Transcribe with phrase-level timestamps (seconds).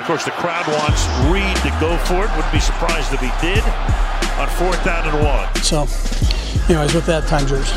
[0.00, 2.34] Of course, the crowd wants Reid to go for it.
[2.34, 3.62] Wouldn't be surprised if he did
[4.40, 5.54] on fourth down and one.
[5.56, 5.80] So,
[6.72, 7.70] anyways, with that, time yours.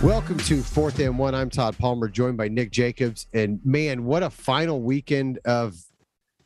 [0.00, 1.34] Welcome to Fourth and One.
[1.34, 3.26] I'm Todd Palmer, joined by Nick Jacobs.
[3.34, 5.74] And man, what a final weekend of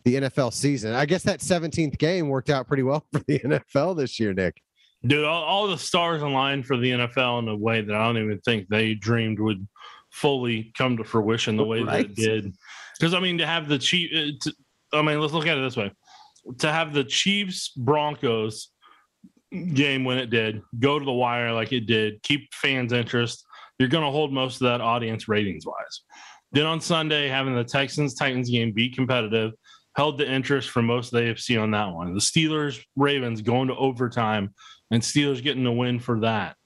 [0.04, 0.94] the NFL season.
[0.94, 4.62] I guess that 17th game worked out pretty well for the NFL this year, Nick.
[5.06, 8.16] Dude, all, all the stars aligned for the NFL in a way that I don't
[8.16, 9.68] even think they dreamed would
[10.10, 12.14] fully come to fruition the way right.
[12.14, 12.54] that it did.
[12.98, 14.10] Because I mean, to have the Chief,
[14.92, 15.92] uh, I mean, let's look at it this way:
[16.58, 18.70] to have the Chiefs Broncos
[19.72, 23.44] game when it did, go to the wire like it did, keep fans' interest.
[23.78, 26.02] You're going to hold most of that audience ratings wise.
[26.52, 29.52] Then on Sunday, having the Texans Titans game be competitive
[29.96, 32.12] held the interest for most of the AFC on that one.
[32.14, 34.52] The Steelers Ravens going to overtime
[34.90, 36.56] and Steelers getting the win for that.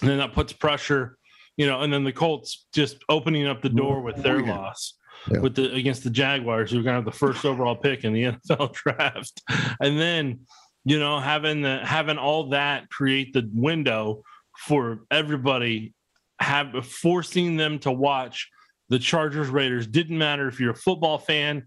[0.00, 1.16] And then that puts pressure,
[1.56, 4.94] you know, and then the Colts just opening up the door with their loss.
[5.28, 5.40] Yeah.
[5.40, 8.24] With the against the Jaguars, who are gonna have the first overall pick in the
[8.48, 9.42] NFL draft.
[9.80, 10.40] And then
[10.84, 14.22] you know, having the having all that create the window
[14.56, 15.94] for everybody,
[16.40, 18.48] have forcing them to watch
[18.88, 19.86] the Chargers Raiders.
[19.86, 21.66] Didn't matter if you're a football fan,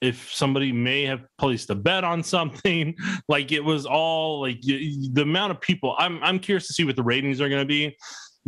[0.00, 2.94] if somebody may have placed a bet on something.
[3.30, 5.94] Like it was all like the amount of people.
[5.98, 7.94] I'm I'm curious to see what the ratings are going to be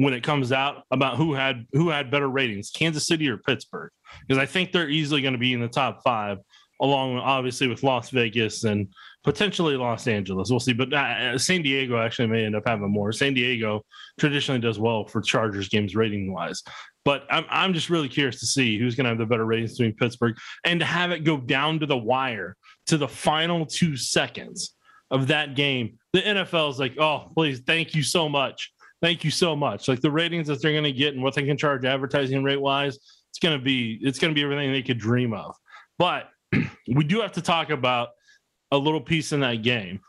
[0.01, 3.91] when it comes out about who had who had better ratings, Kansas City or Pittsburgh,
[4.27, 6.39] because I think they're easily going to be in the top five,
[6.81, 8.89] along obviously with Las Vegas and
[9.25, 10.48] potentially Los Angeles.
[10.48, 10.73] We'll see.
[10.73, 13.12] But uh, San Diego actually may end up having more.
[13.12, 13.84] San Diego
[14.19, 16.62] traditionally does well for Chargers games rating wise.
[17.05, 19.77] But I'm, I'm just really curious to see who's going to have the better ratings
[19.77, 22.56] between Pittsburgh and to have it go down to the wire
[22.87, 24.75] to the final two seconds
[25.11, 25.98] of that game.
[26.15, 28.73] The NFL is like, oh, please, thank you so much.
[29.03, 29.88] Thank you so much.
[29.88, 32.61] Like the ratings that they're going to get and what they can charge advertising rate
[32.61, 32.97] wise,
[33.31, 35.55] it's going to be it's going to be everything they could dream of.
[35.99, 36.28] But
[36.88, 38.10] we do have to talk about
[38.71, 40.00] a little piece in that game.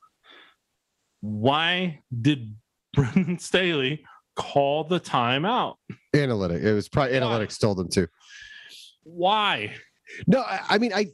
[1.21, 2.55] Why did
[2.93, 4.03] Brandon Staley
[4.35, 5.75] call the timeout?
[6.13, 6.61] Analytic.
[6.61, 7.25] It was probably Why?
[7.25, 8.07] analytics told them to.
[9.03, 9.73] Why?
[10.27, 11.07] No, I, I mean, I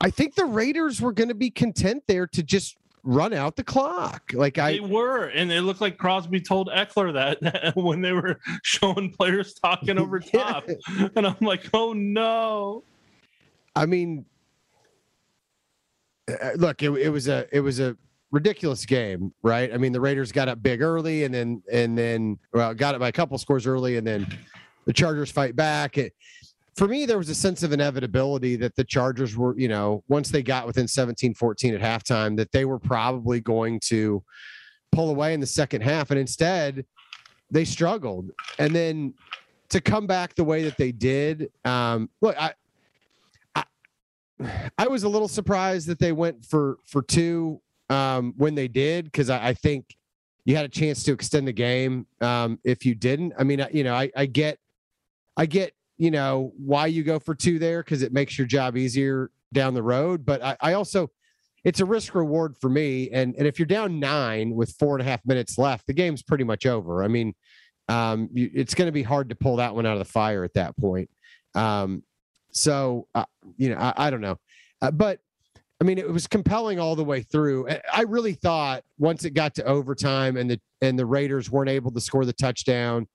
[0.00, 3.64] I think the Raiders were going to be content there to just run out the
[3.64, 4.32] clock.
[4.34, 8.40] Like I they were, and it looked like Crosby told Ekeler that when they were
[8.62, 10.68] showing players talking over top.
[10.68, 11.08] yeah.
[11.16, 12.84] And I'm like, oh no.
[13.76, 14.24] I mean,
[16.28, 17.96] uh, look, it, it was a it was a
[18.30, 19.72] ridiculous game, right?
[19.72, 22.98] I mean, the Raiders got up big early, and then and then well, got it
[22.98, 24.26] by a couple scores early, and then
[24.86, 25.98] the Chargers fight back.
[25.98, 26.14] It,
[26.76, 30.30] for me, there was a sense of inevitability that the Chargers were, you know, once
[30.30, 34.22] they got within 17 14 at halftime, that they were probably going to
[34.92, 36.10] pull away in the second half.
[36.10, 36.84] And instead,
[37.50, 38.30] they struggled.
[38.58, 39.14] And then
[39.70, 42.52] to come back the way that they did, um, look, I,
[44.78, 47.60] I was a little surprised that they went for for two
[47.90, 49.96] um, when they did because I, I, think
[50.44, 53.34] you had a chance to extend the game um, if you didn't.
[53.38, 54.58] I mean, you know, I, I get,
[55.36, 58.74] I get, you know, why you go for two there because it makes your job
[58.74, 60.24] easier down the road.
[60.24, 61.10] But I, I also,
[61.62, 63.10] it's a risk reward for me.
[63.10, 66.22] And and if you're down nine with four and a half minutes left, the game's
[66.22, 67.04] pretty much over.
[67.04, 67.34] I mean,
[67.90, 70.42] um, you, it's going to be hard to pull that one out of the fire
[70.42, 71.10] at that point.
[71.54, 72.02] Um,
[72.50, 73.26] so, uh,
[73.58, 74.38] you know, I, I don't know.
[74.80, 75.20] Uh, but
[75.82, 77.68] I mean, it was compelling all the way through.
[77.92, 81.90] I really thought once it got to overtime and the and the Raiders weren't able
[81.90, 83.06] to score the touchdown,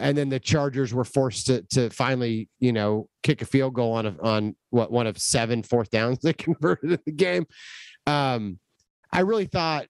[0.00, 3.92] and then the Chargers were forced to to finally, you know, kick a field goal
[3.92, 7.46] on a, on what one of seven fourth downs they converted in the game.
[8.06, 8.58] Um,
[9.12, 9.86] I really thought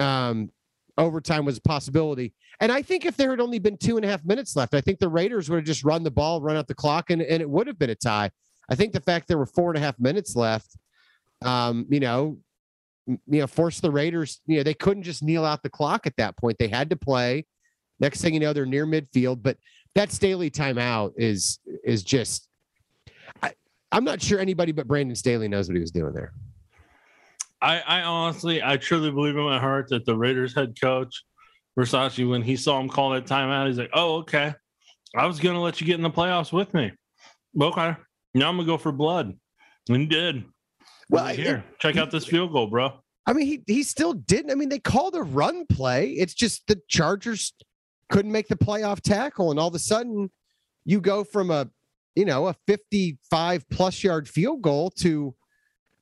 [0.00, 0.50] um,
[0.98, 2.34] overtime was a possibility.
[2.60, 4.80] And I think if there had only been two and a half minutes left, I
[4.80, 7.40] think the Raiders would have just run the ball, run out the clock, and, and
[7.40, 8.30] it would have been a tie.
[8.68, 10.76] I think the fact there were four and a half minutes left,
[11.44, 12.38] um, you know,
[13.06, 16.16] you know, forced the Raiders, you know, they couldn't just kneel out the clock at
[16.16, 16.56] that point.
[16.58, 17.46] They had to play.
[18.00, 19.42] Next thing you know, they're near midfield.
[19.42, 19.56] But
[19.94, 22.48] that Staley timeout is is just
[23.42, 23.52] I,
[23.90, 26.32] I'm not sure anybody but Brandon Staley knows what he was doing there.
[27.60, 31.22] I, I honestly, I truly believe in my heart that the Raiders head coach
[31.78, 34.54] Bisaccia, when he saw him call that timeout, he's like, "Oh, okay.
[35.16, 36.92] I was gonna let you get in the playoffs with me.
[37.60, 37.94] Okay,
[38.34, 39.32] now I'm gonna go for blood."
[39.88, 40.44] And he did.
[41.08, 42.92] Well, here, it, check out this field goal, bro.
[43.26, 44.50] I mean, he he still didn't.
[44.50, 46.10] I mean, they called a run play.
[46.10, 47.54] It's just the Chargers
[48.12, 50.30] couldn't make the playoff tackle, and all of a sudden,
[50.84, 51.68] you go from a
[52.14, 55.34] you know a 55 plus yard field goal to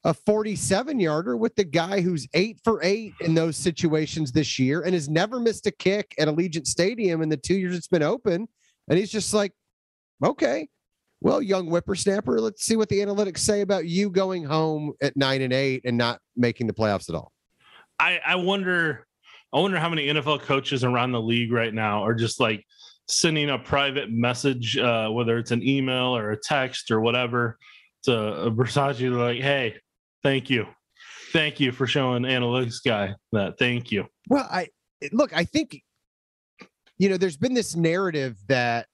[0.02, 4.82] a 47 yarder with the guy who's eight for eight in those situations this year
[4.82, 8.02] and has never missed a kick at Allegiant Stadium in the two years it's been
[8.02, 8.48] open.
[8.88, 9.52] And he's just like,
[10.24, 10.68] okay,
[11.20, 15.42] well, young whippersnapper, let's see what the analytics say about you going home at nine
[15.42, 17.30] and eight and not making the playoffs at all.
[17.98, 19.06] I, I wonder,
[19.52, 22.64] I wonder how many NFL coaches around the league right now are just like
[23.08, 27.58] sending a private message, uh, whether it's an email or a text or whatever,
[28.04, 29.76] to Bisaccia, like, "Hey,
[30.22, 30.66] thank you,
[31.32, 33.58] thank you for showing analytics guy that.
[33.58, 34.68] Thank you." Well, I
[35.12, 35.82] look, I think,
[36.98, 38.86] you know, there's been this narrative that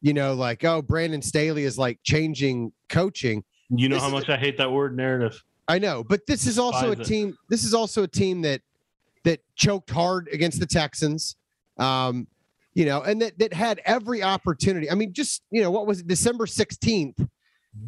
[0.00, 3.44] you know, like, oh, Brandon Staley is like changing coaching.
[3.70, 5.42] You know this how much a, I hate that word narrative.
[5.66, 7.36] I know, but this is also a team.
[7.50, 8.62] This is also a team that
[9.28, 11.36] that choked hard against the Texans.
[11.76, 12.26] Um,
[12.72, 14.90] you know, and that that had every opportunity.
[14.90, 17.20] I mean, just you know, what was it, December sixteenth?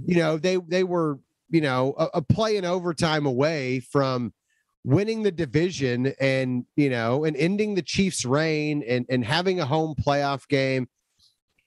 [0.05, 4.35] You know, they they were you know a, a play in overtime away from
[4.85, 9.67] winning the division and you know and ending the Chiefs' reign and and having a
[9.67, 10.89] home playoff game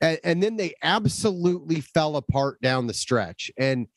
[0.01, 3.49] and, and then they absolutely fell apart down the stretch.
[3.57, 3.87] And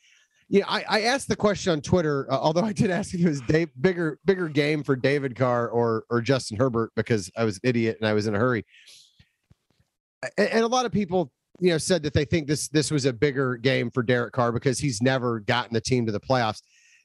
[0.48, 3.28] know, I, I asked the question on Twitter, uh, although I did ask if it
[3.28, 7.56] was Dave, bigger bigger game for David Carr or or Justin Herbert because I was
[7.56, 8.64] an idiot and I was in a hurry.
[10.38, 13.06] And, and a lot of people, you know, said that they think this this was
[13.06, 16.62] a bigger game for Derek Carr because he's never gotten the team to the playoffs.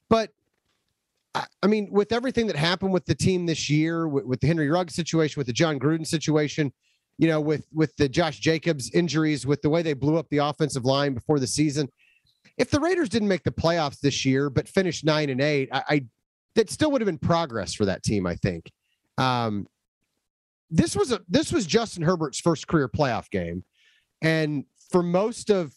[0.10, 0.30] But
[1.34, 4.70] I mean, with everything that happened with the team this year, with, with the Henry
[4.70, 6.74] Ruggs situation, with the John Gruden situation,
[7.18, 10.40] you know, with with the Josh Jacobs injuries, with the way they blew up the
[10.40, 11.90] offensive line before the season.
[12.58, 15.84] If the Raiders didn't make the playoffs this year, but finished nine and eight, I,
[15.90, 16.06] I
[16.56, 18.26] that still would have been progress for that team.
[18.26, 18.72] I think.
[19.18, 19.68] Um,
[20.70, 23.64] this was a this was Justin Herbert's first career playoff game,
[24.22, 25.74] and for most of,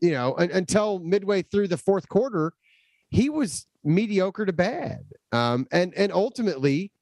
[0.00, 2.52] you know, until midway through the fourth quarter,
[3.10, 5.04] he was mediocre to bad.
[5.32, 6.92] Um, and and ultimately,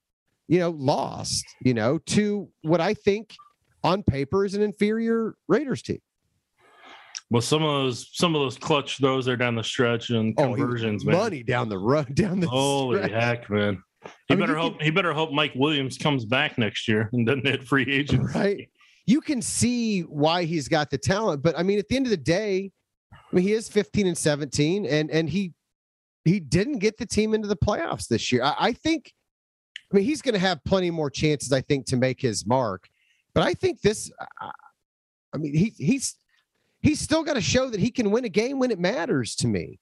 [0.48, 1.44] you know, lost.
[1.62, 3.34] You know, to what I think
[3.82, 6.00] on paper is an inferior Raiders team.
[7.30, 10.54] Well, some of those some of those clutch throws there down the stretch and oh,
[10.54, 13.12] conversions, oh, money down the road, down the holy stretch.
[13.12, 13.82] heck, man.
[14.26, 17.26] He I better hope can, he better hope Mike Williams comes back next year and
[17.26, 18.34] doesn't hit free agent.
[18.34, 18.68] Right.
[19.06, 22.10] You can see why he's got the talent, but I mean, at the end of
[22.10, 22.72] the day,
[23.12, 25.52] I mean, he is 15 and 17, and and he
[26.24, 28.42] he didn't get the team into the playoffs this year.
[28.42, 29.12] I, I think.
[29.92, 32.88] I mean, he's going to have plenty more chances, I think, to make his mark.
[33.34, 34.08] But I think this,
[34.40, 36.14] I mean, he, he's
[36.80, 39.48] he's still got to show that he can win a game when it matters to
[39.48, 39.78] me.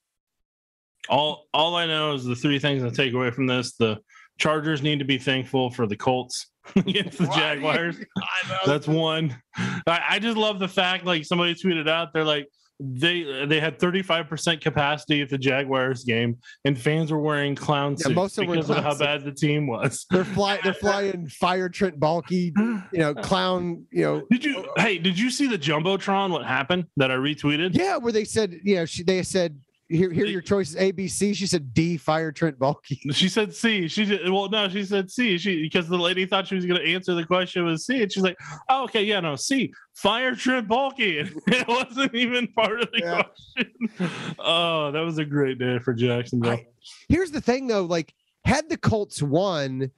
[1.09, 3.99] All all I know is the three things I take away from this: the
[4.37, 7.97] Chargers need to be thankful for the Colts against the Jaguars.
[8.65, 9.35] That's one.
[9.55, 12.47] I, I just love the fact, like somebody tweeted out, they're like,
[12.79, 18.09] they they had 35% capacity at the Jaguars game and fans were wearing clown suits
[18.09, 20.05] yeah, most of because of how bad the team was.
[20.11, 22.51] They're flying they're flying fire Trent Baalke,
[22.93, 24.23] you know, clown, you know.
[24.31, 24.81] Did you oh, oh.
[24.81, 27.75] hey, did you see the Jumbotron what happened that I retweeted?
[27.75, 29.59] Yeah, where they said, you know, she, they said
[29.89, 31.33] here, here your choices A, B, C.
[31.33, 33.11] She said D, fire Trent Baalke.
[33.11, 33.87] She said C.
[33.87, 35.37] She did well, no, she said C.
[35.37, 38.23] She because the lady thought she was gonna answer the question with C, and she's
[38.23, 38.37] like,
[38.69, 41.31] Oh, okay, yeah, no, C, fire Trent Baalke.
[41.47, 43.23] it wasn't even part of the yeah.
[43.23, 44.35] question.
[44.37, 46.51] Oh, that was a great day for Jacksonville.
[46.51, 46.67] I,
[47.07, 48.13] here's the thing though, like
[48.45, 49.91] had the Colts won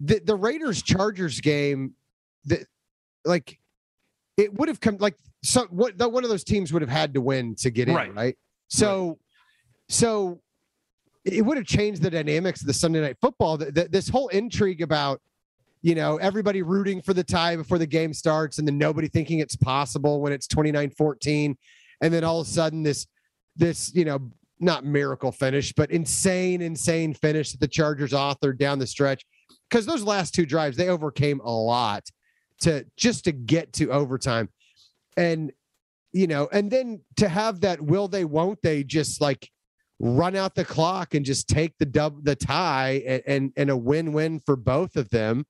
[0.00, 1.94] the, the Raiders Chargers game,
[2.44, 2.66] that
[3.24, 3.58] like
[4.36, 7.14] it would have come like so what the, one of those teams would have had
[7.14, 8.14] to win to get in, right?
[8.14, 8.36] right?
[8.68, 9.16] So, right.
[9.88, 10.40] so
[11.24, 13.56] it would have changed the dynamics of the Sunday night football.
[13.56, 15.20] The, the, this whole intrigue about,
[15.82, 19.38] you know, everybody rooting for the tie before the game starts and then nobody thinking
[19.38, 21.56] it's possible when it's 29 14.
[22.02, 23.06] And then all of a sudden, this,
[23.56, 24.30] this, you know,
[24.60, 29.24] not miracle finish, but insane, insane finish that the Chargers authored down the stretch.
[29.68, 32.04] Because those last two drives, they overcame a lot
[32.60, 34.48] to just to get to overtime.
[35.16, 35.52] And
[36.14, 39.50] you know, and then to have that will they, won't they just like
[39.98, 43.76] run out the clock and just take the dub, the tie and, and, and a
[43.76, 45.44] win win for both of them.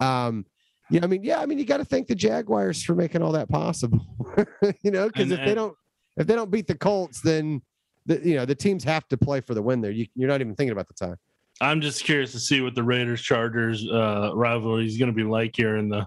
[0.00, 0.46] Um,
[0.90, 3.22] you know, I mean, yeah, I mean, you got to thank the Jaguars for making
[3.22, 4.06] all that possible,
[4.82, 5.76] you know, because if they don't,
[6.16, 7.60] if they don't beat the Colts, then
[8.06, 9.90] the, you know, the teams have to play for the win there.
[9.90, 11.14] You, you're not even thinking about the tie.
[11.60, 15.24] I'm just curious to see what the Raiders Chargers uh, rivalry is going to be
[15.24, 16.06] like here in the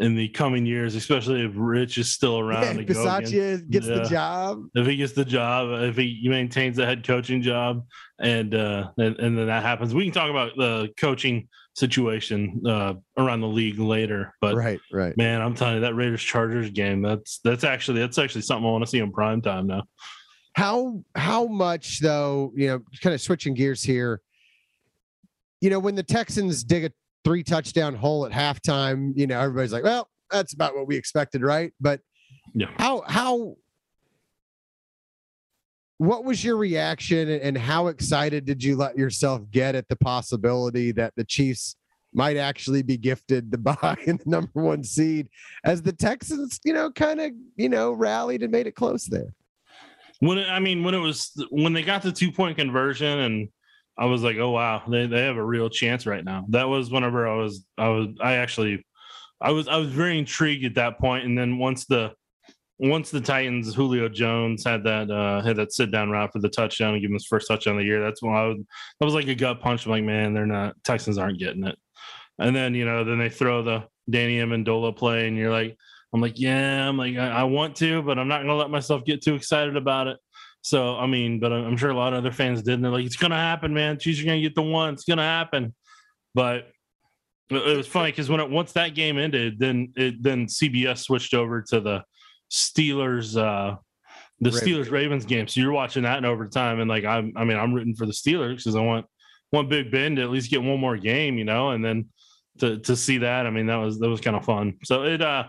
[0.00, 2.78] in the coming years, especially if Rich is still around.
[2.78, 3.94] Yeah, Bisaccia gets yeah.
[3.96, 4.64] the job.
[4.74, 7.84] If he gets the job, if he maintains the head coaching job,
[8.18, 12.94] and uh, and, and then that happens, we can talk about the coaching situation uh,
[13.18, 14.34] around the league later.
[14.40, 17.02] But right, right, man, I'm telling you that Raiders Chargers game.
[17.02, 19.84] That's that's actually that's actually something I want to see in prime time now.
[20.54, 22.52] How how much though?
[22.56, 24.20] You know, kind of switching gears here.
[25.60, 26.90] You know, when the Texans dig a
[27.26, 31.42] three touchdown hole at halftime, you know, everybody's like, well, that's about what we expected,
[31.42, 31.72] right?
[31.80, 32.00] But
[32.54, 32.68] yeah.
[32.78, 33.56] how how
[35.98, 40.92] what was your reaction and how excited did you let yourself get at the possibility
[40.92, 41.74] that the Chiefs
[42.14, 45.28] might actually be gifted the bye in the number one seed
[45.64, 49.34] as the Texans, you know, kind of, you know, rallied and made it close there?
[50.20, 53.48] When it, I mean, when it was when they got the two point conversion and
[53.98, 56.44] I was like, oh wow, they, they have a real chance right now.
[56.50, 58.84] That was whenever I was I was I actually
[59.40, 61.24] I was I was very intrigued at that point.
[61.24, 62.12] And then once the
[62.78, 66.48] once the Titans, Julio Jones had that uh had that sit down route for the
[66.48, 68.02] touchdown and give him his first touchdown of the year.
[68.02, 68.58] That's when I was
[69.00, 69.86] that was like a gut punch.
[69.86, 71.78] I'm like, man, they're not Texans aren't getting it.
[72.38, 75.76] And then you know, then they throw the Danny Amendola play, and you're like,
[76.12, 79.04] I'm like, yeah, I'm like, I, I want to, but I'm not gonna let myself
[79.04, 80.18] get too excited about it.
[80.66, 83.06] So I mean, but I'm sure a lot of other fans did, and they're like,
[83.06, 84.00] it's gonna happen, man.
[84.00, 84.94] Chiefs are gonna get the one.
[84.94, 85.72] It's gonna happen.
[86.34, 86.72] But
[87.50, 91.34] it was funny because when it once that game ended, then it then CBS switched
[91.34, 92.02] over to the
[92.50, 93.76] Steelers uh
[94.40, 94.60] the Ravens.
[94.60, 95.46] Steelers Ravens game.
[95.46, 98.12] So you're watching that in overtime, and like I'm I mean I'm rooting for the
[98.12, 99.06] Steelers because I want
[99.50, 102.06] one Big Ben to at least get one more game, you know, and then
[102.58, 104.78] to to see that, I mean that was that was kind of fun.
[104.84, 105.44] So it uh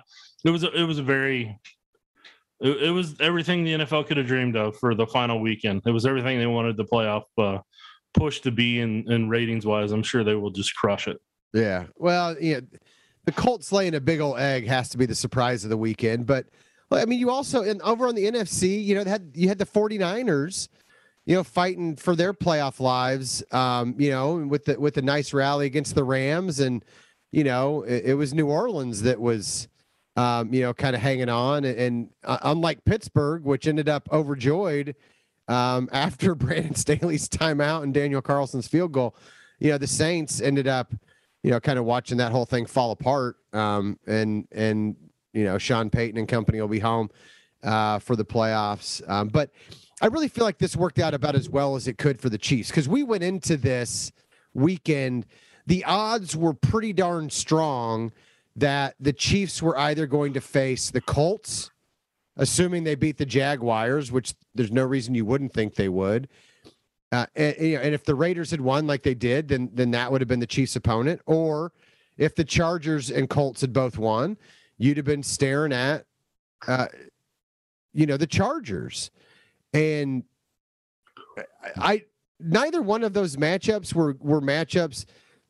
[0.46, 1.60] it was a, it was a very
[2.60, 5.82] it, it, was everything the NFL could have dreamed of for the final weekend.
[5.86, 7.60] It was everything they wanted the playoff uh,
[8.14, 9.92] push to be in ratings wise.
[9.92, 11.18] I'm sure they will just crush it.
[11.54, 11.86] Yeah.
[11.96, 12.60] Well, yeah,
[13.26, 16.26] the Colts laying a big old egg has to be the surprise of the weekend.
[16.26, 16.48] But
[16.92, 19.66] I mean, you also and over on the NFC, you know, had you had the
[19.66, 20.70] 49ers,
[21.26, 23.44] you know, fighting for their playoff lives.
[23.52, 26.84] Um, you know, with the with the nice rally against the Rams, and
[27.32, 29.68] you know, it, it was New Orleans that was.
[30.18, 34.10] Um, you know, kind of hanging on, and, and uh, unlike Pittsburgh, which ended up
[34.12, 34.96] overjoyed
[35.48, 39.16] um, after Brandon Staley's timeout and Daniel Carlson's field goal,
[39.60, 40.92] you know, the Saints ended up
[41.44, 43.38] you know, kind of watching that whole thing fall apart.
[43.54, 44.98] Um, and and
[45.34, 47.10] you know, Sean Payton and company will be home
[47.64, 49.08] uh, for the playoffs.
[49.10, 49.52] Um, but
[50.02, 52.38] I really feel like this worked out about as well as it could for the
[52.38, 54.12] Chiefs because we went into this
[54.54, 55.26] weekend.
[55.68, 58.12] The odds were pretty darn strong
[58.58, 61.72] that the Chiefs were either going to face the Colts,
[62.36, 66.28] assuming they beat the Jaguars, which there's no reason you wouldn't think they would,
[67.12, 70.22] uh, and, and if the Raiders had won like they did, then then that would
[70.22, 71.22] have been the Chiefs' opponent.
[71.26, 71.72] Or
[72.18, 74.38] if the Chargers and Colts had both won,
[74.78, 76.06] you'd have been staring at,
[76.68, 76.88] uh,
[77.94, 79.10] you know, the Chargers.
[79.74, 80.24] And
[81.78, 82.04] I,
[82.40, 85.06] neither one of those matchups were were matchups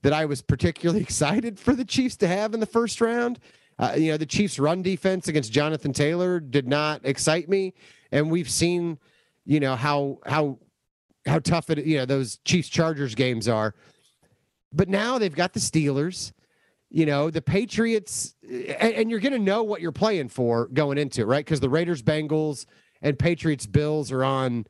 [0.08, 3.40] that I was particularly excited for the Chiefs to have in the first round.
[3.78, 7.74] Uh, you know, the Chiefs' run defense against Jonathan Taylor did not excite me,
[8.14, 9.00] and we've seen,
[9.44, 10.60] you know, how how
[11.26, 13.76] how tough it you know those Chiefs Chargers games are.
[14.72, 16.32] But now they've got the Steelers,
[16.90, 20.98] you know, the Patriots, and, and you're going to know what you're playing for going
[20.98, 21.44] into it, right?
[21.44, 22.66] Because the Raiders, Bengals,
[23.02, 24.68] and Patriots, Bills are on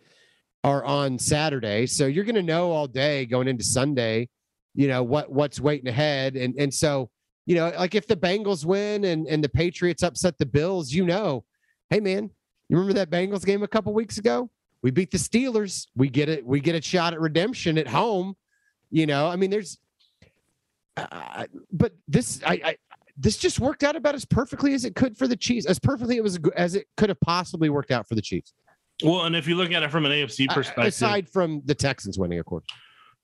[0.63, 4.29] are on Saturday, so you're going to know all day going into Sunday,
[4.77, 7.09] you know what what's waiting ahead, and and so
[7.45, 11.05] you know, like if the Bengals win and and the Patriots upset the Bills, you
[11.05, 11.43] know,
[11.89, 12.29] hey man,
[12.69, 14.49] you remember that Bengals game a couple weeks ago?
[14.81, 15.87] we beat the Steelers.
[15.95, 16.45] We get it.
[16.45, 18.35] We get a shot at redemption at home.
[18.89, 19.77] You know, I mean, there's,
[20.95, 22.75] uh, but this, I, I,
[23.17, 26.15] this just worked out about as perfectly as it could for the Chiefs, as perfectly
[26.17, 28.53] it was as it could have possibly worked out for the Chiefs.
[29.03, 32.17] Well, and if you look at it from an AFC perspective, aside from the Texans
[32.17, 32.65] winning, of course.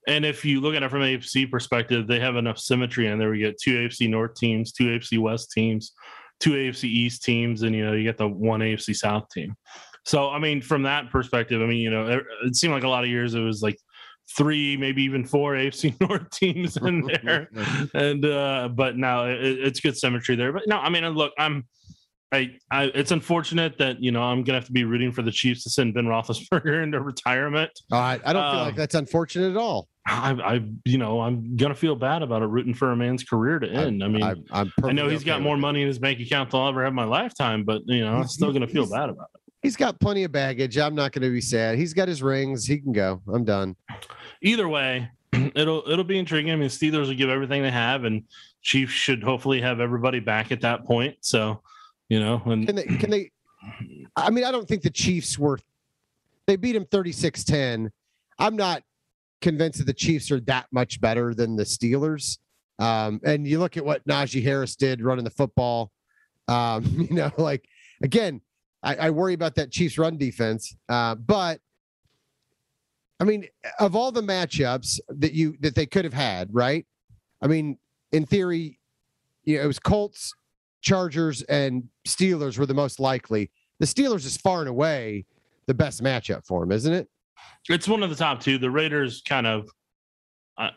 [0.08, 3.20] And if you look at it from an AFC perspective, they have enough symmetry in
[3.20, 3.30] there.
[3.30, 5.94] We get two AFC North teams, two AFC West teams,
[6.40, 9.56] two AFC East teams, and you know you get the one AFC South team.
[10.06, 12.90] So, I mean, from that perspective, I mean, you know, it, it seemed like a
[12.90, 13.78] lot of years it was like
[14.36, 17.50] three, maybe even four AFC North teams in there,
[17.94, 20.52] and uh, but now it, it's good symmetry there.
[20.52, 21.66] But no, I mean, look, I'm.
[22.32, 25.32] I, I, it's unfortunate that you know I'm gonna have to be rooting for the
[25.32, 27.70] Chiefs to send Ben Roethlisberger into retirement.
[27.92, 29.88] Uh, I, I don't feel like um, that's unfortunate at all.
[30.06, 33.60] I, I, you know, I'm gonna feel bad about it rooting for a man's career
[33.60, 34.04] to end.
[34.04, 36.60] I, I mean, I, I know he's got more money in his bank account than
[36.60, 39.30] I'll ever have in my lifetime, but you know, I'm still gonna feel bad about
[39.34, 40.78] it he's got plenty of baggage.
[40.78, 41.78] I'm not going to be sad.
[41.78, 42.68] He's got his rings.
[42.68, 43.22] He can go.
[43.34, 43.76] I'm done.
[44.44, 45.10] Either way,
[45.56, 46.52] it'll it'll be intriguing.
[46.52, 48.24] I mean, Steelers will give everything they have, and
[48.62, 51.16] Chiefs should hopefully have everybody back at that point.
[51.22, 51.62] So,
[52.10, 52.84] you know, and can they?
[52.84, 53.32] Can they?
[54.16, 55.58] I mean, I don't think the Chiefs were.
[56.46, 57.90] They beat him 36-10.
[58.38, 58.84] I'm not
[59.44, 62.40] convinced that the Chiefs are that much better than the Steelers.
[62.80, 65.92] Um, and you look at what Najee Harris did running the football.
[66.48, 67.68] Um, you know, like
[68.02, 68.42] again,
[68.82, 70.76] I, I worry about that Chiefs run defense.
[70.90, 71.60] Uh, but
[73.20, 73.48] I mean,
[73.80, 76.86] of all the matchups that you that they could have had, right?
[77.42, 77.78] I mean,
[78.12, 78.80] in theory,
[79.44, 80.34] you know, it was Colts,
[80.82, 83.52] Chargers, and Steelers were the most likely.
[83.80, 85.26] The Steelers is far and away
[85.68, 87.10] the best matchup for him, isn't it?
[87.70, 88.58] It's one of the top two.
[88.58, 89.70] The Raiders kind of,
[90.58, 90.72] I,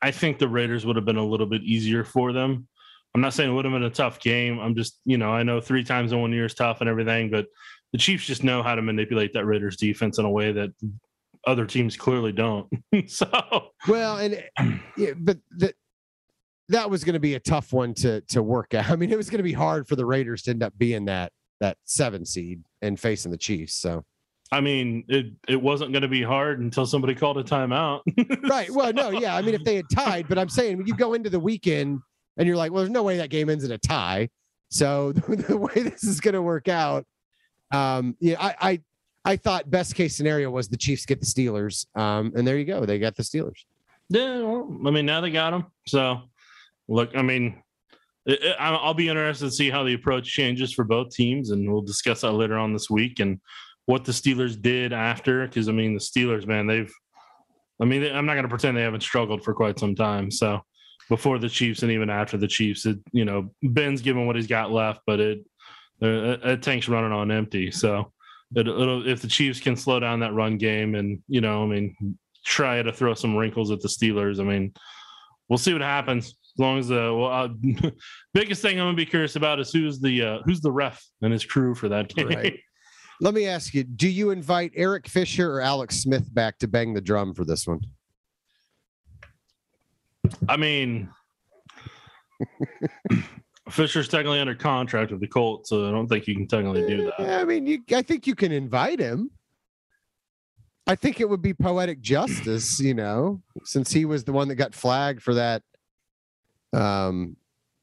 [0.00, 2.68] I think the Raiders would have been a little bit easier for them.
[3.14, 4.58] I'm not saying it would have been a tough game.
[4.58, 7.30] I'm just, you know, I know three times in one year is tough and everything,
[7.30, 7.46] but
[7.92, 10.70] the Chiefs just know how to manipulate that Raiders defense in a way that
[11.46, 12.68] other teams clearly don't.
[13.06, 13.28] so,
[13.86, 14.42] well, and
[14.96, 15.74] yeah, but that
[16.68, 18.90] that was going to be a tough one to to work out.
[18.90, 21.06] I mean, it was going to be hard for the Raiders to end up being
[21.06, 23.74] that that seven seed and facing the Chiefs.
[23.74, 24.04] So,
[24.52, 28.02] I mean, it it wasn't going to be hard until somebody called a timeout.
[28.50, 28.70] right.
[28.70, 29.34] Well, no, yeah.
[29.34, 32.00] I mean, if they had tied, but I'm saying when you go into the weekend
[32.36, 34.28] and you're like, well, there's no way that game ends in a tie.
[34.68, 37.06] So the way this is going to work out,
[37.72, 38.80] um, yeah, I, I
[39.24, 42.66] I thought best case scenario was the Chiefs get the Steelers, um, and there you
[42.66, 43.64] go, they got the Steelers.
[44.10, 45.66] Yeah, well, I mean, now they got them.
[45.86, 46.20] So,
[46.88, 47.62] look, I mean,
[48.26, 51.72] it, it, I'll be interested to see how the approach changes for both teams, and
[51.72, 53.40] we'll discuss that later on this week and
[53.86, 55.46] what the Steelers did after.
[55.46, 56.92] Because I mean, the Steelers, man, they've,
[57.80, 60.30] I mean, I'm not going to pretend they haven't struggled for quite some time.
[60.30, 60.60] So,
[61.08, 64.46] before the Chiefs and even after the Chiefs, it, you know, Ben's given what he's
[64.46, 65.44] got left, but it,
[66.00, 67.70] a tank's running on empty.
[67.70, 68.12] So,
[68.54, 71.66] it, will if the Chiefs can slow down that run game and you know, I
[71.66, 74.40] mean, try to throw some wrinkles at the Steelers.
[74.40, 74.72] I mean,
[75.48, 76.26] we'll see what happens.
[76.26, 77.48] As long as the well, uh,
[78.34, 81.32] biggest thing I'm gonna be curious about is who's the uh, who's the ref and
[81.32, 82.28] his crew for that game.
[82.28, 82.60] Right.
[83.22, 86.92] Let me ask you: Do you invite Eric Fisher or Alex Smith back to bang
[86.92, 87.80] the drum for this one?
[90.48, 91.08] I mean,
[93.70, 97.04] Fisher's technically under contract with the Colts, so I don't think you can technically do
[97.04, 97.20] that.
[97.20, 99.30] I mean, you, I think you can invite him.
[100.88, 104.56] I think it would be poetic justice, you know, since he was the one that
[104.56, 105.62] got flagged for that
[106.72, 107.36] um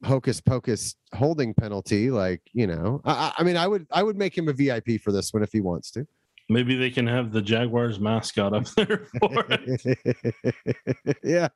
[0.03, 2.11] hocus pocus holding penalty.
[2.11, 5.11] Like, you know, I, I mean, I would I would make him a VIP for
[5.11, 6.05] this one if he wants to.
[6.51, 11.17] Maybe they can have the Jaguars mascot up there for it.
[11.23, 11.49] yeah.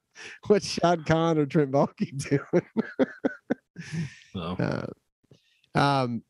[0.48, 2.64] What's Shad Khan or Trent Baalke doing?
[4.32, 4.40] so.
[4.40, 6.24] Uh, um,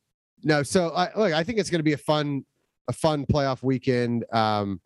[0.43, 2.45] no, so I, look, I think it's going to be a fun,
[2.88, 4.26] a fun playoff weekend.
[4.32, 4.80] Um,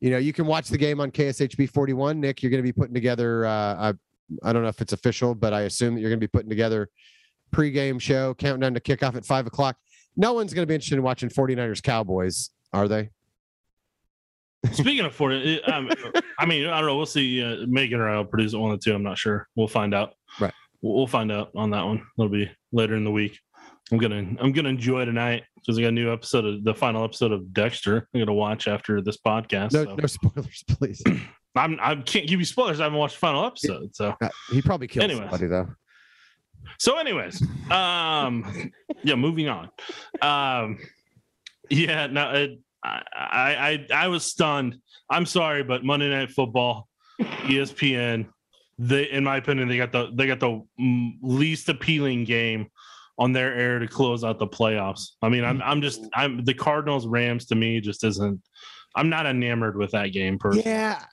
[0.00, 2.18] you know, you can watch the game on KSHB 41.
[2.18, 3.46] Nick, you're going to be putting together.
[3.46, 3.92] Uh, I,
[4.42, 6.50] I don't know if it's official, but I assume that you're going to be putting
[6.50, 6.88] together
[7.52, 9.76] pregame show, countdown to kickoff at five o'clock.
[10.16, 13.10] No one's going to be interested in watching 49ers Cowboys, are they?
[14.72, 15.90] Speaking of 40, um,
[16.38, 16.96] I mean, I don't know.
[16.96, 17.42] We'll see.
[17.42, 18.94] Uh, Megan or I'll produce one or two.
[18.94, 19.48] I'm not sure.
[19.56, 20.14] We'll find out.
[20.40, 20.52] Right.
[20.82, 22.06] We'll, we'll find out on that one.
[22.18, 23.38] It'll be later in the week.
[23.90, 27.04] I'm gonna I'm gonna enjoy tonight because I got a new episode of the final
[27.04, 28.08] episode of Dexter.
[28.14, 29.72] I'm gonna watch after this podcast.
[29.72, 29.96] No, so.
[29.96, 31.02] no spoilers, please.
[31.54, 32.80] I'm I can't give you spoilers.
[32.80, 35.30] I haven't watched the final episode, so uh, he probably killed anyways.
[35.30, 35.68] somebody though.
[36.78, 38.72] So, anyways, um,
[39.04, 39.68] yeah, moving on.
[40.20, 40.78] Um,
[41.68, 44.78] yeah, no, it, I, I I was stunned.
[45.10, 46.88] I'm sorry, but Monday Night Football,
[47.20, 48.26] ESPN,
[48.78, 50.62] they in my opinion they got the they got the
[51.22, 52.68] least appealing game
[53.18, 55.10] on their air to close out the playoffs.
[55.22, 58.40] I mean, I'm I'm just I'm the Cardinals Rams to me just isn't.
[58.96, 60.38] I'm not enamored with that game.
[60.38, 60.70] Personally.
[60.70, 61.04] Yeah, it,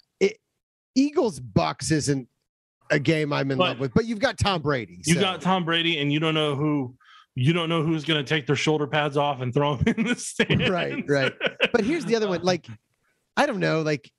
[1.00, 2.28] Eagles Bucks isn't
[2.92, 5.02] a game I'm in but love with, but you've got Tom Brady.
[5.04, 5.14] So.
[5.14, 6.96] You got Tom Brady, and you don't know who
[7.36, 10.08] you don't know who's going to take their shoulder pads off and throw them in
[10.08, 10.68] the stand.
[10.68, 11.34] Right, right.
[11.72, 12.42] But here's the other one.
[12.44, 12.68] Like,
[13.38, 13.82] I don't know.
[13.82, 14.12] Like,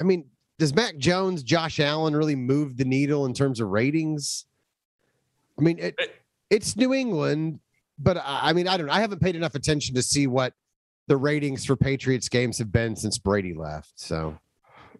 [0.00, 0.24] I mean,
[0.58, 4.46] does Mac Jones, Josh Allen really move the needle in terms of ratings?
[5.58, 5.94] I mean, it,
[6.48, 7.60] it's New England,
[7.98, 8.92] but I, I mean, I don't know.
[8.92, 10.54] I haven't paid enough attention to see what
[11.06, 13.92] the ratings for Patriots games have been since Brady left.
[13.94, 14.38] So,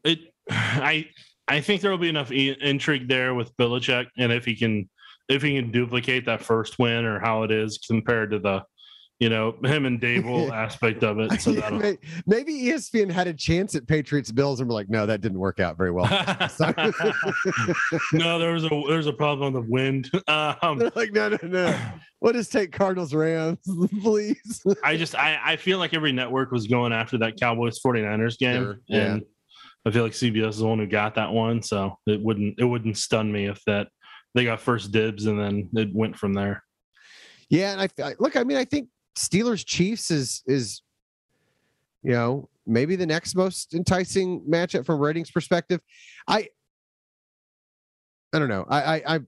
[0.05, 1.09] it, I,
[1.49, 4.89] I think there will be enough e- intrigue there with Belichick, and if he can
[5.29, 8.63] if he can duplicate that first win or how it is compared to the
[9.21, 11.41] you know him and Daboll aspect of it.
[11.41, 11.53] So
[12.27, 15.61] maybe ESPN had a chance at Patriots Bills and we're like, no, that didn't work
[15.61, 16.07] out very well.
[18.15, 20.11] no, there was a there's a problem on the wind.
[20.63, 21.79] Um, They're like, no, no, no.
[22.21, 23.59] What is take Cardinals Rams,
[24.01, 24.63] please?
[24.83, 28.63] I just I, I feel like every network was going after that Cowboys 49ers game.
[28.63, 28.81] Sure.
[28.87, 29.15] Yeah.
[29.15, 29.23] And
[29.87, 31.63] I feel like CBS is the one who got that one.
[31.63, 33.89] So it wouldn't it wouldn't stun me if that
[34.35, 36.63] they got first dibs and then it went from there.
[37.49, 38.37] Yeah, and I, I look.
[38.37, 40.83] I mean, I think Steelers Chiefs is is
[42.03, 45.81] you know maybe the next most enticing matchup from ratings perspective.
[46.29, 46.49] I
[48.33, 48.67] I don't know.
[48.69, 49.21] I I, I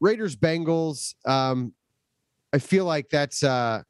[0.00, 1.14] Raiders Bengals.
[1.26, 1.74] Um,
[2.52, 3.82] I feel like that's uh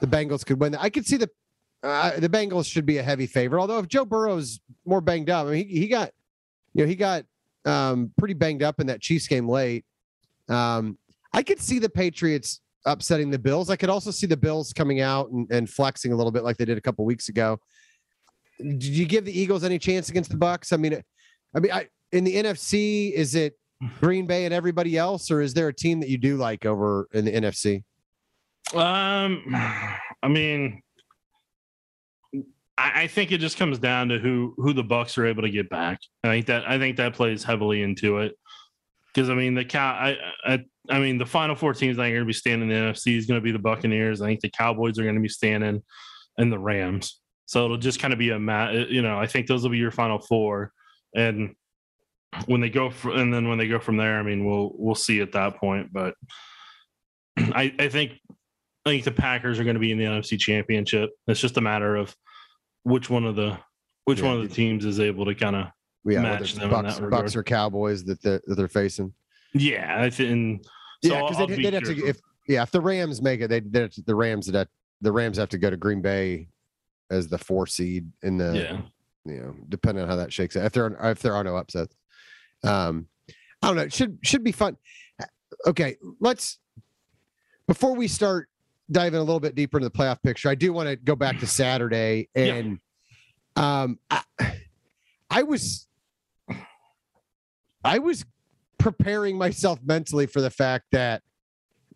[0.00, 0.74] the Bengals could win.
[0.74, 1.30] I could see the
[1.82, 3.60] uh, the Bengals should be a heavy favorite.
[3.60, 6.10] Although if Joe Burrow's more banged up, I mean he, he got
[6.74, 7.24] you know he got
[7.64, 9.84] um, pretty banged up in that Chiefs game late.
[10.48, 10.98] Um,
[11.32, 13.70] I could see the Patriots upsetting the Bills.
[13.70, 16.56] I could also see the Bills coming out and, and flexing a little bit like
[16.56, 17.60] they did a couple weeks ago.
[18.58, 20.72] Did you give the Eagles any chance against the Bucks?
[20.72, 21.00] I mean,
[21.54, 23.58] I mean, I, in the NFC, is it
[24.00, 27.08] Green Bay and everybody else, or is there a team that you do like over
[27.12, 27.84] in the NFC?
[28.74, 29.42] Um,
[30.22, 30.82] I mean,
[32.78, 35.50] I, I think it just comes down to who who the Bucks are able to
[35.50, 35.98] get back.
[36.22, 38.38] I think that I think that plays heavily into it
[39.12, 39.90] because I mean the cow.
[39.90, 42.84] I, I I mean the final four teams think are going to be standing in
[42.84, 44.22] the NFC is going to be the Buccaneers.
[44.22, 45.82] I think the Cowboys are going to be standing,
[46.38, 47.20] and the Rams.
[47.46, 48.76] So it'll just kind of be a mat.
[48.76, 50.72] Uh, you know, I think those will be your final four,
[51.16, 51.56] and
[52.46, 54.94] when they go for, and then when they go from there, I mean, we'll we'll
[54.94, 55.92] see at that point.
[55.92, 56.14] But
[57.38, 58.12] I I think
[58.86, 61.10] I think the Packers are going to be in the NFC Championship.
[61.26, 62.14] It's just a matter of
[62.88, 63.58] which one of the
[64.04, 64.26] which Yeah.
[64.28, 65.66] one of the teams is able to kind of
[66.04, 67.00] Yeah, Match them in Bucks.
[67.00, 69.12] Bucks or Cowboys that they're, that they're facing.
[69.52, 69.96] yeah.
[70.02, 70.64] I think
[71.04, 73.60] so yeah, because they'd, they'd have to if yeah if the Rams make it, they
[73.60, 74.68] the Rams that have-
[75.00, 76.48] the Rams have to go to Green Bay
[77.10, 78.80] as the four seed in the yeah.
[79.32, 81.56] you know depending on how that shakes out if there are if there are no
[81.56, 81.94] upsets.
[82.64, 83.06] Um,
[83.62, 83.82] I don't know.
[83.82, 84.76] It should should be fun.
[85.66, 86.58] Okay, let's
[87.68, 88.48] before we start
[88.90, 90.48] diving a little bit deeper into the playoff picture.
[90.48, 92.54] I do want to go back to Saturday Yeah.
[92.54, 92.78] and
[93.56, 94.22] um I,
[95.30, 95.86] I was
[97.84, 98.24] I was
[98.78, 101.22] preparing myself mentally for the fact that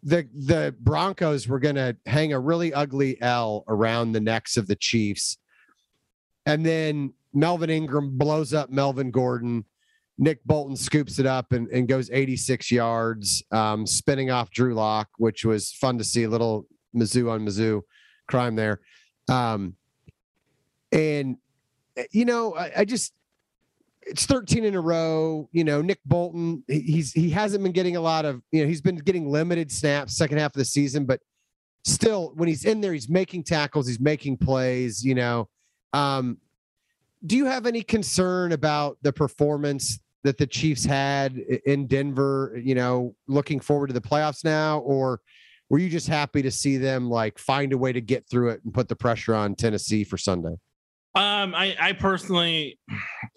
[0.03, 4.67] the the Broncos were going to hang a really ugly L around the necks of
[4.67, 5.39] the Chiefs.
[6.45, 9.65] And then Melvin Ingram blows up Melvin Gordon.
[10.19, 15.09] Nick Bolton scoops it up and, and goes 86 yards, um, spinning off Drew Lock,
[15.19, 16.25] which was fun to see.
[16.25, 17.83] A little Mizzou on Mizzou
[18.29, 18.81] crime there.
[19.29, 19.77] Um,
[20.91, 21.37] and,
[22.11, 23.13] you know, I, I just,
[24.03, 25.49] it's 13 in a row.
[25.53, 28.69] You know, Nick Bolton, he- he's he hasn't been getting a lot of, you know,
[28.69, 31.21] he's been getting limited snaps second half of the season, but
[31.85, 35.49] still when he's in there, he's making tackles, he's making plays, you know.
[35.93, 36.39] Um,
[37.25, 42.75] do you have any concern about the performance that the Chiefs had in Denver, you
[42.75, 45.21] know, looking forward to the playoffs now, or
[45.73, 48.61] were you just happy to see them like find a way to get through it
[48.63, 50.55] and put the pressure on Tennessee for Sunday?
[51.15, 52.79] Um, I, I personally,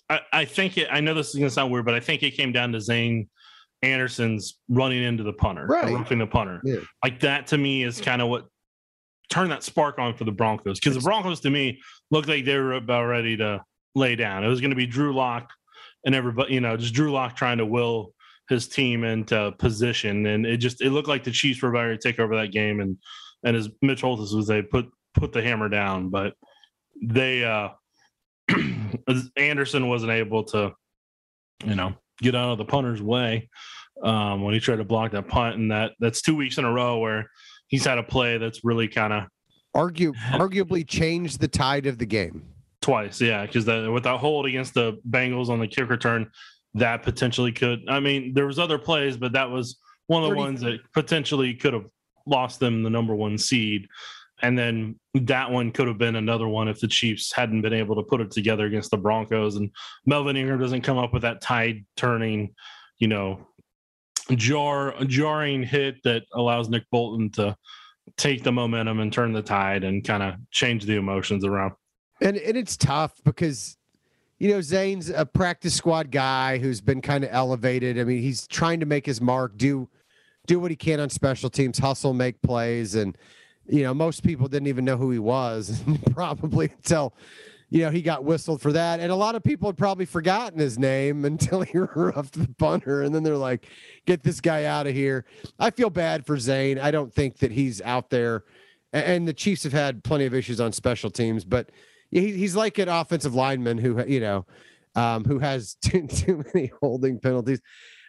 [0.10, 0.90] I, I think it.
[0.92, 2.82] I know this is going to sound weird, but I think it came down to
[2.82, 3.30] Zayne
[3.82, 5.94] Anderson's running into the punter, Right.
[5.94, 6.60] roughing the punter.
[6.66, 6.80] Yeah.
[7.02, 8.48] Like that to me is kind of what
[9.30, 12.58] turned that spark on for the Broncos because the Broncos to me looked like they
[12.58, 13.62] were about ready to
[13.96, 14.44] lay down.
[14.44, 15.50] It was going to be Drew Lock
[16.06, 18.14] and everybody, you know, just Drew Lock trying to will
[18.50, 21.98] his team into position, and it just it looked like the Chiefs were about to
[21.98, 22.98] take over that game, and
[23.44, 26.34] and as Mitch Holthus was, they put put the hammer down, but
[27.02, 27.70] they uh
[29.38, 30.74] Anderson wasn't able to,
[31.64, 33.50] you know, get out of the punter's way
[34.04, 36.72] um, when he tried to block that punt, and that that's two weeks in a
[36.72, 37.30] row where
[37.68, 39.24] he's had a play that's really kind of
[39.74, 42.44] Argue, arguably changed the tide of the game.
[42.82, 46.30] twice, yeah, because that with that hold against the Bengals on the kick return,
[46.76, 47.84] that potentially could.
[47.88, 50.80] I mean, there was other plays, but that was one of the 30 ones that
[50.94, 51.86] potentially could have
[52.28, 53.88] lost them the number one seed.
[54.42, 57.96] And then that one could have been another one if the Chiefs hadn't been able
[57.96, 59.56] to put it together against the Broncos.
[59.56, 59.72] And
[60.06, 62.54] Melvin Ingram doesn't come up with that tide turning,
[63.00, 63.48] you know,
[64.32, 67.56] jar jarring hit that allows Nick Bolton to
[68.18, 71.74] take the momentum and turn the tide and kind of change the emotions around.
[72.22, 73.78] And and it's tough because
[74.40, 78.00] you know Zayne's a practice squad guy who's been kind of elevated.
[78.00, 79.88] I mean, he's trying to make his mark, do
[80.46, 83.18] do what he can on special teams, hustle, make plays, and
[83.68, 87.14] you know most people didn't even know who he was probably until
[87.70, 90.60] you know he got whistled for that, and a lot of people had probably forgotten
[90.60, 93.68] his name until he roughed the punter, and then they're like,
[94.06, 95.26] "Get this guy out of here."
[95.60, 96.80] I feel bad for Zayne.
[96.80, 98.44] I don't think that he's out there,
[98.92, 101.70] and the Chiefs have had plenty of issues on special teams, but
[102.16, 104.46] he, he's like an offensive lineman who you know
[104.96, 107.62] um, who has too, too many holding penalties.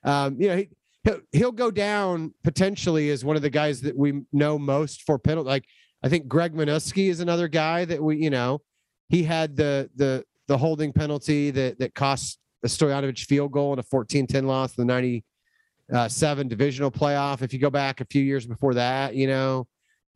[0.05, 0.69] Um, you know, he,
[1.05, 5.19] he'll, he'll go down potentially as one of the guys that we know most for
[5.19, 5.49] penalty.
[5.49, 5.65] Like
[6.03, 8.61] I think Greg Manusky is another guy that we, you know,
[9.09, 13.79] he had the the the holding penalty that that cost a Stoyanovich field goal in
[13.79, 17.43] a 14-10 loss in the 97 divisional playoff.
[17.43, 19.67] If you go back a few years before that, you know,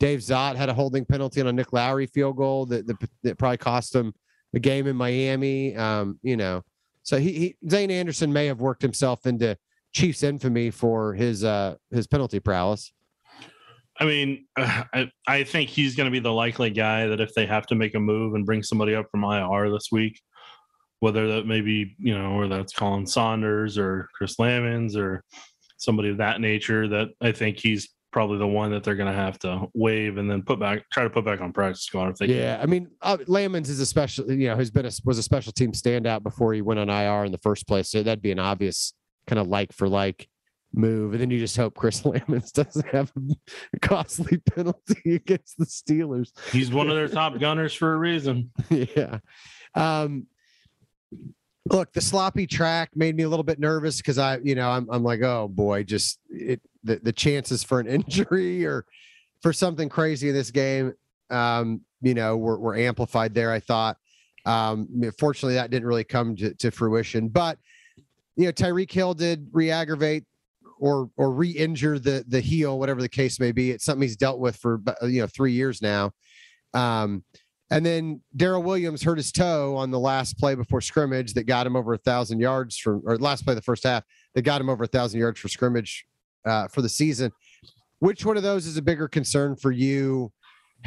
[0.00, 3.38] Dave Szott had a holding penalty on a Nick Lowery field goal that that, that
[3.38, 4.12] probably cost him
[4.52, 5.76] the game in Miami.
[5.76, 6.62] Um, you know,
[7.02, 9.56] so he, he Zayne Anderson may have worked himself into
[9.92, 12.92] Chiefs infamy for his uh his penalty prowess.
[13.98, 17.34] I mean, uh, I, I think he's going to be the likely guy that if
[17.34, 20.20] they have to make a move and bring somebody up from IR this week,
[21.00, 25.22] whether that may be, you know, or that's Colin Saunders or Chris Lammons or
[25.76, 29.18] somebody of that nature, that I think he's probably the one that they're going to
[29.18, 32.16] have to waive and then put back, try to put back on practice squad if
[32.16, 35.18] they yeah, I mean, uh, Lammons is a special, you know, has been a, was
[35.18, 37.88] a special team standout before he went on IR in the first place.
[37.90, 38.92] So that'd be an obvious
[39.26, 40.28] kind of like for like
[40.72, 41.12] move.
[41.12, 46.30] And then you just hope Chris Lammons doesn't have a costly penalty against the Steelers.
[46.52, 48.50] He's one of their top gunners for a reason.
[48.70, 49.18] yeah.
[49.74, 50.26] Um,
[51.68, 54.88] look, the sloppy track made me a little bit nervous because I, you know, I'm,
[54.90, 58.84] I'm like, oh boy, just it, the, the chances for an injury or
[59.42, 60.92] for something crazy in this game,
[61.30, 63.52] um, you know, were, were amplified there.
[63.52, 63.96] I thought,
[64.46, 64.88] um,
[65.18, 67.58] fortunately that didn't really come to, to fruition, but
[68.36, 70.24] you know, Tyreek Hill did re-aggravate
[70.78, 73.70] or, or re-injure the, the heel, whatever the case may be.
[73.70, 76.12] It's something he's dealt with for, you know, three years now.
[76.72, 77.22] Um,
[77.70, 81.66] and then Darrel Williams hurt his toe on the last play before scrimmage that got
[81.66, 84.68] him over a thousand yards from, or last play the first half that got him
[84.68, 86.06] over a thousand yards for scrimmage
[86.44, 87.32] uh, for the season.
[87.98, 90.32] Which one of those is a bigger concern for you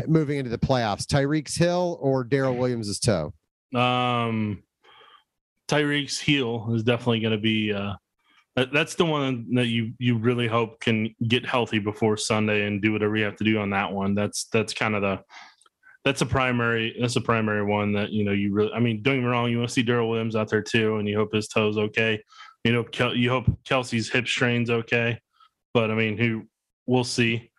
[0.08, 1.06] moving into the playoffs?
[1.06, 3.34] Tyreek's Hill or Darrel Williams' toe?
[3.76, 4.64] Um,
[5.68, 7.72] Tyreek's heel is definitely going to be.
[7.74, 7.94] Uh,
[8.72, 12.92] that's the one that you you really hope can get healthy before Sunday and do
[12.92, 14.14] whatever you have to do on that one.
[14.14, 15.20] That's that's kind of the
[16.04, 19.16] that's a primary that's a primary one that you know you really i mean don't
[19.16, 21.34] get me wrong you want to see darrel williams out there too and you hope
[21.34, 22.22] his toes okay
[22.64, 25.20] you know Kel, you hope Kelce's hip strain's okay
[25.74, 26.44] but i mean who
[26.86, 27.50] we'll see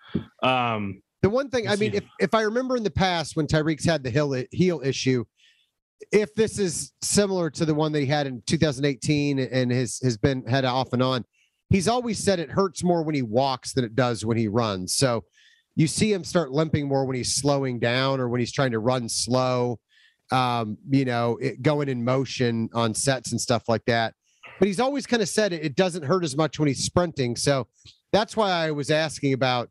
[0.42, 3.46] um the one thing we'll i mean if, if i remember in the past when
[3.46, 5.24] tyreek's had the heel, heel issue
[6.12, 10.16] if this is similar to the one that he had in 2018 and has has
[10.16, 11.24] been had off and on
[11.70, 14.94] he's always said it hurts more when he walks than it does when he runs
[14.94, 15.24] so
[15.77, 18.79] you see him start limping more when he's slowing down or when he's trying to
[18.79, 19.79] run slow,
[20.31, 24.14] um, you know, it, going in motion on sets and stuff like that.
[24.59, 27.35] But he's always kind of said it, it doesn't hurt as much when he's sprinting.
[27.35, 27.66] So
[28.14, 29.68] that's why I was asking about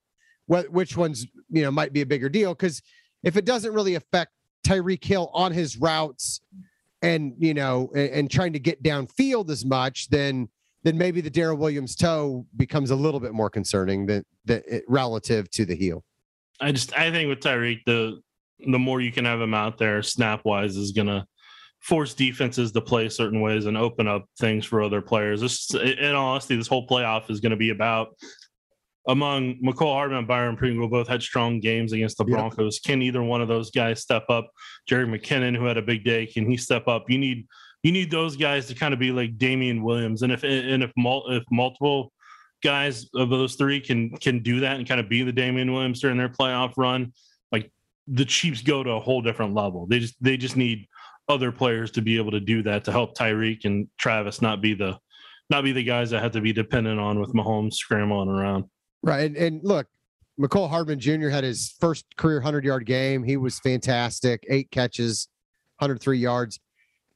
[0.47, 2.81] what which ones you know might be a bigger deal because
[3.23, 4.31] if it doesn't really affect
[4.67, 6.41] Tyreek Hill on his routes
[7.01, 10.49] and you know and, and trying to get downfield as much, then
[10.83, 14.83] then maybe the Darrel Williams toe becomes a little bit more concerning than, than it,
[14.89, 16.03] relative to the heel.
[16.59, 18.21] I just I think with Tyreek, the
[18.67, 21.25] the more you can have him out there snap wise is gonna
[21.83, 25.41] force defenses to play certain ways and open up things for other players.
[25.41, 28.15] This, in all honesty, this whole playoff is going to be about
[29.07, 32.79] among Mecole Hardman and Byron Pringle both had strong games against the Broncos.
[32.81, 32.89] Yep.
[32.89, 34.49] Can either one of those guys step up?
[34.89, 37.09] Jerick McKinnon, who had a big day, can he step up?
[37.09, 37.47] You need
[37.83, 40.91] you need those guys to kind of be like Damien Williams, and if and if
[40.95, 42.13] mul- if multiple
[42.63, 45.99] guys of those three can can do that and kind of be the Damien Williams
[45.99, 47.11] during their playoff run,
[47.51, 47.69] like
[48.07, 49.85] the Chiefs go to a whole different level.
[49.85, 50.87] They just they just need
[51.29, 54.73] other players to be able to do that to help Tyreek and Travis not be
[54.73, 54.97] the
[55.49, 58.65] not be the guys that have to be dependent on with Mahomes scrambling around.
[59.01, 59.87] Right, and, and look,
[60.39, 61.29] Mecole Hardman Jr.
[61.29, 63.23] had his first career hundred yard game.
[63.23, 65.27] He was fantastic, eight catches,
[65.79, 66.59] 103 yards.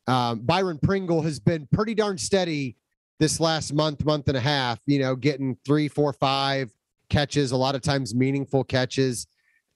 [0.07, 2.77] Um, Byron Pringle has been pretty darn steady
[3.19, 6.71] this last month, month and a half, you know, getting three, four, five
[7.09, 9.27] catches, a lot of times meaningful catches,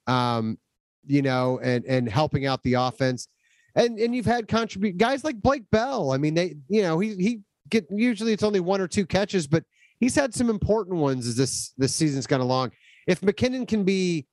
[0.06, 0.58] um,
[1.06, 3.28] you know, and, and helping out the offense.
[3.74, 6.12] And, and you've had contribute guys like Blake Bell.
[6.12, 9.46] I mean, they, you know, he, he get, usually it's only one or two catches,
[9.46, 9.64] but
[9.98, 12.72] he's had some important ones as this, this season's gone along.
[13.06, 14.26] If McKinnon can be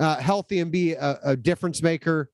[0.00, 2.30] uh, healthy and be a, a difference maker,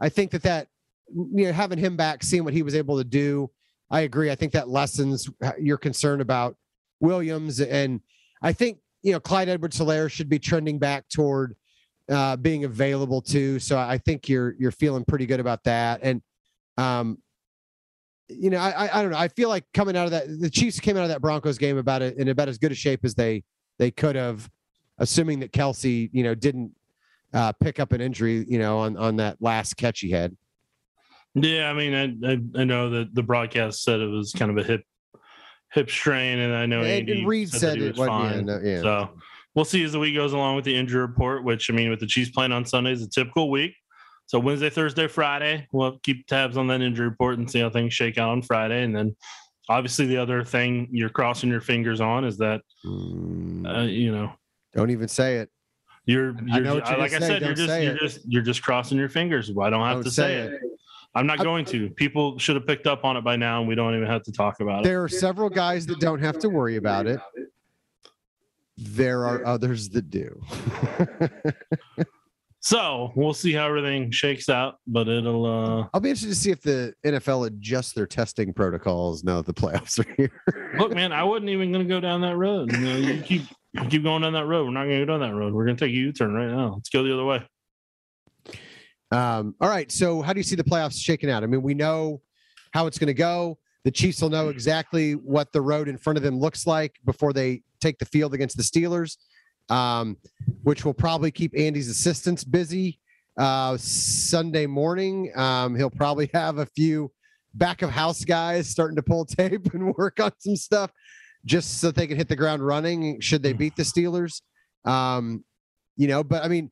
[0.00, 0.68] I think that that
[1.10, 3.50] you know, having him back, seeing what he was able to do,
[3.90, 4.30] I agree.
[4.30, 6.56] I think that lessens your concern about
[7.00, 7.60] Williams.
[7.60, 8.00] And
[8.42, 11.56] I think, you know, Clyde Edwards Helaire should be trending back toward
[12.08, 13.58] uh, being available too.
[13.58, 16.00] So I think you're, you're feeling pretty good about that.
[16.02, 16.22] And,
[16.76, 17.18] um,
[18.28, 19.18] you know, I, I don't know.
[19.18, 21.78] I feel like coming out of that, the Chiefs came out of that Broncos game
[21.78, 23.42] about it in about as good a shape as they,
[23.78, 24.48] they could have,
[24.98, 26.72] assuming that Kelce, you know, didn't
[27.32, 30.36] uh, pick up an injury, you know, on, on that last catch he had.
[31.34, 34.56] Yeah, I mean, I, I, I know that the broadcast said it was kind of
[34.56, 34.82] a hip
[35.72, 38.48] hip strain, and I know and, and Reid said, said it was fine.
[38.48, 38.80] Yeah, yeah.
[38.80, 39.10] So
[39.58, 41.42] we'll see as the week goes along with the injury report.
[41.42, 43.74] Which I mean, with the Chiefs playing on Sunday is a typical week.
[44.26, 47.92] So Wednesday, Thursday, Friday, we'll keep tabs on that injury report and see how things
[47.92, 49.16] shake out on Friday, and then
[49.68, 53.66] obviously the other thing you're crossing your fingers on is that mm.
[53.68, 54.32] uh, you know
[54.74, 55.50] don't even say it
[56.06, 59.50] you're, you're I like i said you're just you're just you're just crossing your fingers
[59.60, 60.52] i don't have don't to say, say it.
[60.54, 60.60] it.
[61.14, 61.88] I'm not going to.
[61.90, 64.32] People should have picked up on it by now, and we don't even have to
[64.32, 64.84] talk about it.
[64.84, 67.18] There are several guys that don't have to worry about it.
[68.80, 70.40] There are others that do.
[72.60, 75.46] so we'll see how everything shakes out, but it'll.
[75.46, 79.46] uh I'll be interested to see if the NFL adjusts their testing protocols now that
[79.46, 80.30] the playoffs are here.
[80.78, 82.70] Look, man, I wasn't even going to go down that road.
[82.70, 83.42] You know, you keep
[83.88, 84.66] keep going down that road.
[84.66, 85.52] We're not going to go down that road.
[85.54, 86.74] We're going to take a U-turn right now.
[86.74, 87.42] Let's go the other way.
[89.10, 89.90] Um, all right.
[89.90, 91.42] So, how do you see the playoffs shaking out?
[91.42, 92.20] I mean, we know
[92.72, 93.58] how it's going to go.
[93.84, 97.32] The Chiefs will know exactly what the road in front of them looks like before
[97.32, 99.16] they take the field against the Steelers,
[99.68, 100.16] um,
[100.62, 102.98] which will probably keep Andy's assistants busy
[103.38, 105.32] uh, Sunday morning.
[105.36, 107.12] Um, he'll probably have a few
[107.54, 110.90] back of house guys starting to pull tape and work on some stuff
[111.44, 114.42] just so they can hit the ground running should they beat the Steelers.
[114.84, 115.44] Um,
[115.96, 116.70] you know, but I mean,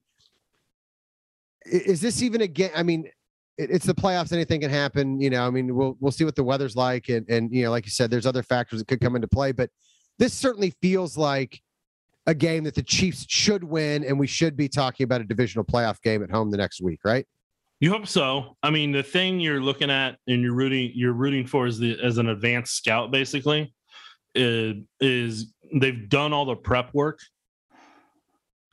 [1.64, 2.70] is this even a game?
[2.74, 3.08] I mean,
[3.58, 4.32] it's the playoffs.
[4.32, 5.20] Anything can happen.
[5.20, 7.70] You know, I mean, we'll we'll see what the weather's like, and and you know,
[7.70, 9.52] like you said, there's other factors that could come into play.
[9.52, 9.70] But
[10.18, 11.62] this certainly feels like
[12.26, 15.64] a game that the Chiefs should win, and we should be talking about a divisional
[15.64, 17.26] playoff game at home the next week, right?
[17.80, 18.56] You hope so.
[18.62, 21.98] I mean, the thing you're looking at and you're rooting you're rooting for is the
[22.02, 23.74] as an advanced scout, basically,
[24.34, 27.20] is, is they've done all the prep work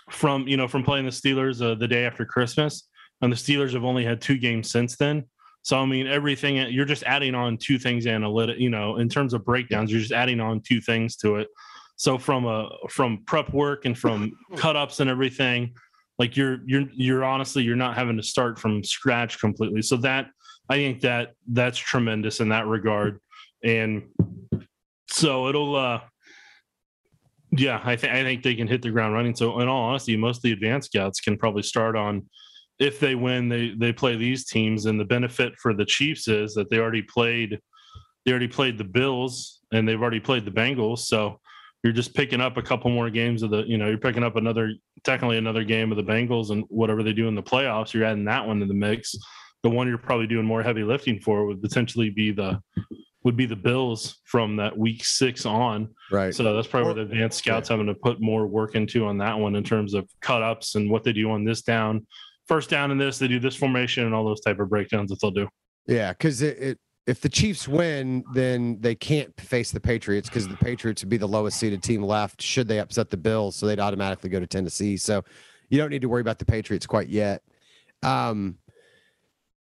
[0.09, 2.87] from you know from playing the Steelers uh, the day after Christmas,
[3.23, 5.23] and the Steelers have only had two games since then.
[5.61, 8.59] So I mean, everything you're just adding on two things analytic.
[8.59, 11.47] You know, in terms of breakdowns, you're just adding on two things to it.
[11.95, 15.73] So from a from prep work and from cut ups and everything,
[16.19, 19.81] like you're you're you're honestly you're not having to start from scratch completely.
[19.81, 20.27] So that
[20.67, 23.21] I think that that's tremendous in that regard.
[23.63, 24.03] And
[25.09, 26.01] so it'll uh
[27.55, 29.33] yeah, I think I think they can hit the ground running.
[29.33, 32.27] So in all honesty, most of the advanced scouts can probably start on
[32.79, 36.53] if they win, they they play these teams, and the benefit for the Chiefs is
[36.55, 37.59] that they already played
[38.25, 40.99] they already played the Bills and they've already played the Bengals.
[40.99, 41.39] So
[41.83, 44.35] you're just picking up a couple more games of the, you know, you're picking up
[44.37, 48.05] another technically another game of the Bengals and whatever they do in the playoffs, you're
[48.05, 49.15] adding that one to the mix.
[49.63, 52.59] The one you're probably doing more heavy lifting for would potentially be the
[53.23, 55.87] would be the Bills from that week six on.
[56.11, 56.35] Right.
[56.35, 59.39] So that's probably where the advanced scouts having to put more work into on that
[59.39, 62.05] one in terms of cut ups and what they do on this down.
[62.47, 65.19] First down in this, they do this formation and all those type of breakdowns that
[65.21, 65.47] they'll do.
[65.87, 70.47] Yeah, because it, it, if the Chiefs win, then they can't face the Patriots because
[70.47, 73.55] the Patriots would be the lowest seeded team left should they upset the Bills.
[73.55, 74.97] So they'd automatically go to Tennessee.
[74.97, 75.23] So
[75.69, 77.41] you don't need to worry about the Patriots quite yet.
[78.03, 78.57] Um,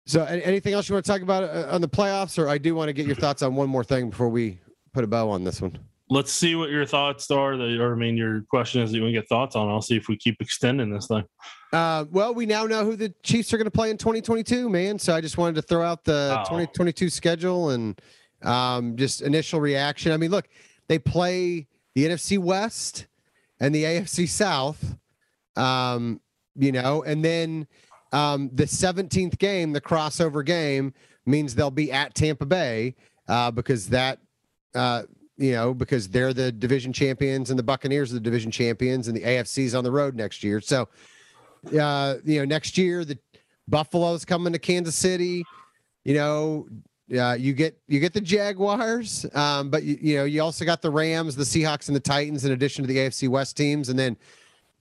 [0.07, 2.75] so, anything else you want to talk about uh, on the playoffs, or I do
[2.75, 4.59] want to get your thoughts on one more thing before we
[4.93, 5.79] put a bow on this one.
[6.15, 7.57] Let's see what your thoughts are.
[7.57, 9.69] That, or I mean, your question is that you want to get thoughts on.
[9.69, 11.25] I'll see if we keep extending this thing.
[11.73, 14.97] Uh, well, we now know who the Chiefs are going to play in 2022, man.
[14.97, 16.45] So I just wanted to throw out the oh.
[16.45, 18.01] 2022 schedule and
[18.43, 20.13] um, just initial reaction.
[20.13, 20.49] I mean, look,
[20.87, 23.09] they play the NFC West
[23.59, 24.97] and the AFC South.
[25.57, 26.21] Um,
[26.55, 27.67] you know, and then
[28.13, 30.95] um, the 17th game, the crossover game,
[31.27, 32.95] means they'll be at Tampa Bay
[33.27, 34.21] uh, because that,
[34.77, 35.03] uh,
[35.37, 39.17] you know, because they're the division champions and the Buccaneers are the division champions and
[39.17, 40.61] the AFC's on the road next year.
[40.61, 40.89] So,
[41.79, 43.19] uh, you know, next year the
[43.69, 45.45] Buffalo's coming to Kansas City.
[46.05, 46.69] You know,
[47.19, 50.83] uh, you get you get the Jaguars, um, but you, you know you also got
[50.83, 53.99] the Rams, the Seahawks, and the Titans in addition to the AFC West teams, and
[53.99, 54.17] then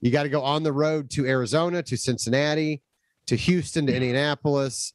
[0.00, 2.82] you got to go on the road to Arizona, to Cincinnati,
[3.26, 4.92] to Houston, to Indianapolis,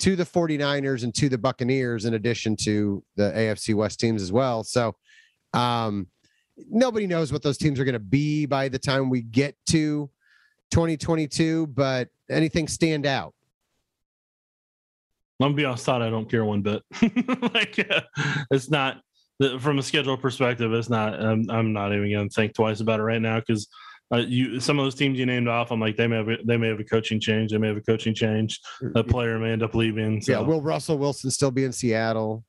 [0.00, 4.32] to the 49ers, and to the Buccaneers, in addition to the AFC West teams as
[4.32, 4.64] well.
[4.64, 4.94] So,
[5.52, 6.06] um,
[6.68, 10.10] nobody knows what those teams are going to be by the time we get to
[10.70, 13.34] 2022, but anything stand out?
[15.40, 16.82] I'm gonna be honest, I don't care one bit.
[17.54, 18.02] like, uh,
[18.52, 19.00] it's not
[19.58, 20.72] from a schedule perspective.
[20.72, 21.20] It's not.
[21.20, 23.68] I'm, I'm not even going to think twice about it right now because
[24.12, 26.36] uh, you some of those teams you named off, I'm like they may have a,
[26.44, 28.60] they may have a coaching change, they may have a coaching change.
[28.94, 30.20] A player may end up leaving.
[30.20, 30.32] So.
[30.32, 32.44] Yeah, will Russell Wilson still be in Seattle?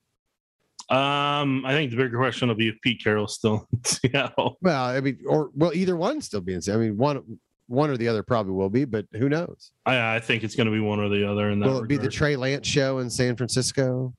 [0.90, 4.58] Um, I think the bigger question will be if Pete Carroll's still in Seattle.
[4.62, 6.84] Well, I mean, or well, either one still be in Seattle.
[6.84, 9.72] I mean, one one or the other probably will be, but who knows?
[9.86, 11.50] I, I think it's going to be one or the other.
[11.50, 11.90] And will it regard.
[11.90, 14.14] be the Trey Lance show in San Francisco?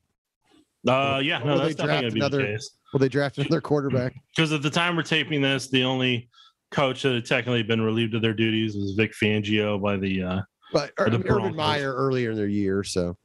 [0.88, 2.76] Uh, yeah, no, that's definitely going to be another, the case.
[2.92, 4.14] Will they draft another quarterback?
[4.34, 6.28] Because at the time we're taping this, the only
[6.70, 10.22] coach that had technically been relieved of their duties was Vic Fangio by the.
[10.22, 10.40] Uh,
[10.72, 13.16] but or, the Urban Meyer earlier in their year, so.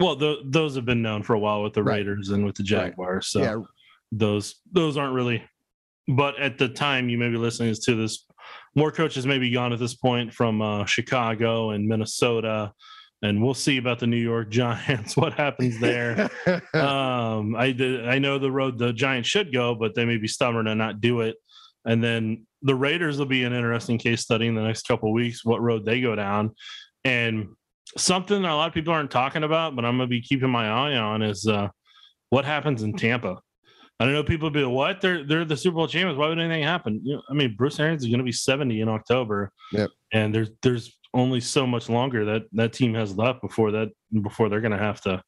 [0.00, 1.98] Well, the, those have been known for a while with the right.
[1.98, 3.28] Raiders and with the Jaguars.
[3.28, 3.56] So yeah.
[4.10, 5.44] those those aren't really.
[6.08, 8.26] But at the time you may be listening to this,
[8.74, 12.72] more coaches may be gone at this point from uh, Chicago and Minnesota
[13.22, 15.16] and we'll see about the New York Giants.
[15.16, 16.30] What happens there?
[16.74, 17.74] um, I
[18.06, 21.00] I know the road the Giants should go, but they may be stubborn and not
[21.00, 21.36] do it.
[21.84, 25.44] And then the Raiders will be an interesting case study in the next couple weeks,
[25.44, 26.54] what road they go down.
[27.04, 27.48] And
[27.96, 30.68] something a lot of people aren't talking about, but I'm going to be keeping my
[30.68, 31.68] eye on is uh,
[32.30, 33.38] what happens in Tampa.
[33.98, 34.24] I don't know.
[34.24, 35.00] People be like, what?
[35.02, 36.16] They're they're the Super Bowl champions.
[36.16, 37.00] Why would anything happen?
[37.04, 39.52] You know, I mean, Bruce Arians is going to be 70 in October.
[39.72, 39.90] Yep.
[40.12, 43.88] And there's there's only so much longer that that team has left before that
[44.22, 45.22] before they're going to have to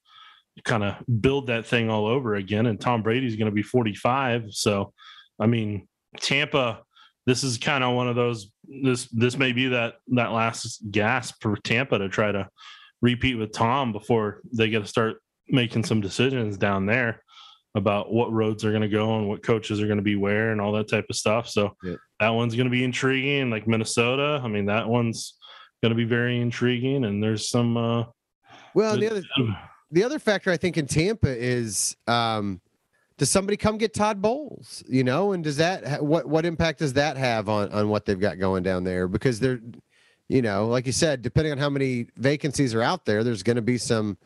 [0.65, 2.65] kind of build that thing all over again.
[2.65, 4.47] And Tom Brady's going to be 45.
[4.51, 4.93] So,
[5.39, 5.87] I mean,
[6.19, 6.83] Tampa.
[7.27, 8.51] This is kind of one of those.
[8.83, 12.49] This this may be that that last gasp for Tampa to try to
[13.01, 15.17] repeat with Tom before they get to start
[15.49, 17.23] making some decisions down there
[17.75, 20.53] about what roads are going to go and what coaches are going to be where
[20.53, 21.49] and all that type of stuff.
[21.49, 21.97] So yeah.
[22.21, 23.51] that one's going to be intriguing.
[23.51, 25.39] Like Minnesota, I mean, that one's
[25.83, 27.05] going to be very intriguing.
[27.05, 27.77] And there's some.
[27.77, 28.05] Uh,
[28.75, 29.23] well, the other
[29.91, 32.61] the other factor I think in Tampa is um,
[33.19, 34.83] does somebody come get Todd Bowles?
[34.89, 38.19] You know, and does that what what impact does that have on on what they've
[38.19, 39.09] got going down there?
[39.09, 39.61] Because they're,
[40.29, 43.57] you know, like you said, depending on how many vacancies are out there, there's going
[43.57, 44.17] to be some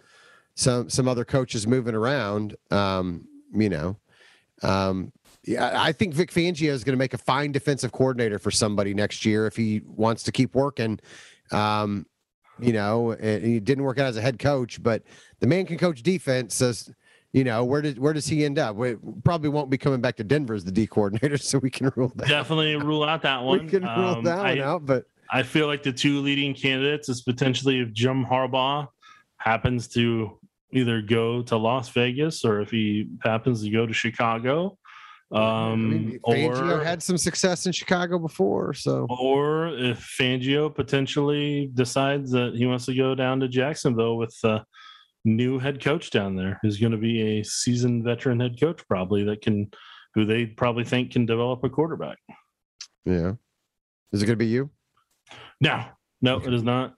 [0.54, 2.56] some some other coaches moving around.
[2.70, 3.96] Um, you know.
[4.62, 5.12] Um,
[5.44, 8.94] yeah, I think Vic Fangio is going to make a fine defensive coordinator for somebody
[8.94, 10.98] next year if he wants to keep working.
[11.52, 12.06] Um,
[12.58, 15.02] you know, he didn't work out as a head coach, but
[15.40, 16.54] the man can coach defense.
[16.54, 16.92] Says,
[17.36, 18.76] you know, where did where does he end up?
[18.76, 21.92] We probably won't be coming back to Denver as the D coordinator, so we can
[21.94, 22.28] rule that.
[22.28, 22.84] Definitely out.
[22.84, 23.64] rule out that one.
[23.64, 26.54] We can rule um, that one I, out, but I feel like the two leading
[26.54, 28.88] candidates is potentially if Jim Harbaugh
[29.36, 30.38] happens to
[30.72, 34.78] either go to Las Vegas or if he happens to go to Chicago.
[35.30, 40.74] Um, I mean, Fangio or, had some success in Chicago before, so or if Fangio
[40.74, 44.64] potentially decides that he wants to go down to Jacksonville with a
[45.26, 49.24] new head coach down there, who's going to be a seasoned veteran head coach, probably
[49.24, 49.70] that can,
[50.14, 52.16] who they probably think can develop a quarterback.
[53.04, 53.32] Yeah,
[54.12, 54.70] is it going to be you?
[55.60, 55.84] No,
[56.22, 56.94] no, it is not.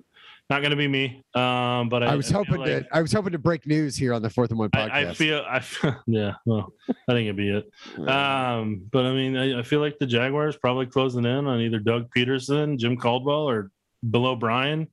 [0.51, 1.23] Not going to be me.
[1.35, 2.87] Um, but I, I was hoping like, to.
[2.91, 4.93] I was hoping to break news here on the Fourth and One podcast.
[4.93, 5.45] I, I feel.
[5.47, 5.63] I
[6.07, 6.33] yeah.
[6.47, 7.71] Well, I think it'd be it.
[8.09, 11.79] Um, but I mean, I, I, feel like the Jaguars probably closing in on either
[11.79, 13.71] Doug Pederson, Jim Caldwell, or
[14.09, 14.89] Bill O'Brien.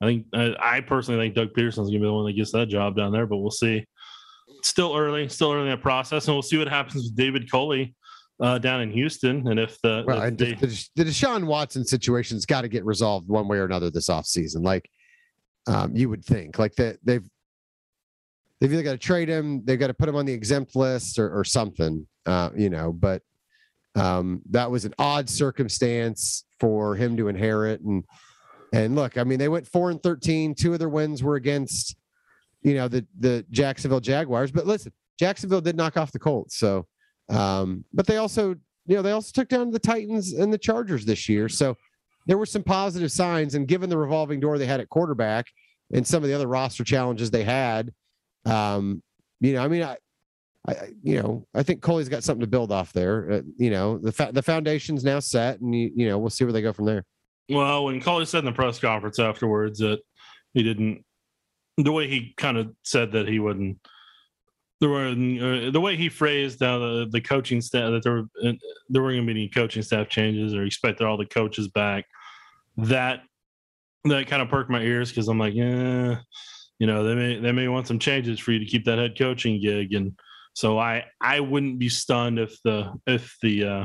[0.00, 0.26] I think.
[0.34, 2.96] I, I personally think Doug Pederson's going to be the one that gets that job
[2.96, 3.26] down there.
[3.26, 3.84] But we'll see.
[4.48, 5.28] It's still early.
[5.28, 7.94] Still early in the process, and we'll see what happens with David Culley
[8.40, 9.46] uh, down in Houston.
[9.48, 12.84] And if the, well, if and they, the, the Deshaun Watson situation's got to get
[12.84, 14.64] resolved one way or another this offseason.
[14.64, 14.88] Like
[15.66, 17.24] um, you would think like that they've
[18.60, 21.18] they've either got to trade him, they've got to put him on the exempt list
[21.18, 22.92] or, or something, uh, you know.
[22.92, 23.22] But
[23.94, 27.80] um, that was an odd circumstance for him to inherit.
[27.80, 28.04] And
[28.72, 30.54] and look, I mean, they went four and 13.
[30.54, 31.96] Two of their wins were against,
[32.62, 34.50] you know, the the Jacksonville Jaguars.
[34.50, 36.56] But listen, Jacksonville did knock off the Colts.
[36.56, 36.86] So,
[37.28, 38.50] um, but they also,
[38.86, 41.48] you know, they also took down the Titans and the Chargers this year.
[41.48, 41.76] So
[42.26, 43.54] there were some positive signs.
[43.54, 45.46] And given the revolving door they had at quarterback
[45.92, 47.92] and some of the other roster challenges they had,
[48.44, 49.02] um,
[49.40, 49.96] you know, I mean, I,
[50.68, 53.30] I, you know, I think Culley's got something to build off there.
[53.30, 56.44] Uh, you know, the fa- the foundation's now set, and you, you know, we'll see
[56.44, 57.04] where they go from there.
[57.48, 60.00] Well, when Culley said in the press conference afterwards that
[60.52, 61.04] he didn't,
[61.76, 63.78] the way he kind of said that he wouldn't
[64.80, 68.48] there were uh, the way he phrased uh, the the coaching staff that there were
[68.48, 68.52] uh,
[68.88, 72.04] there weren't going to be any coaching staff changes or expected all the coaches back.
[72.76, 73.22] That
[74.04, 76.20] that kind of perked my ears because I'm like, yeah,
[76.78, 79.18] you know, they may they may want some changes for you to keep that head
[79.18, 80.18] coaching gig, and
[80.52, 83.84] so I I wouldn't be stunned if the if the uh,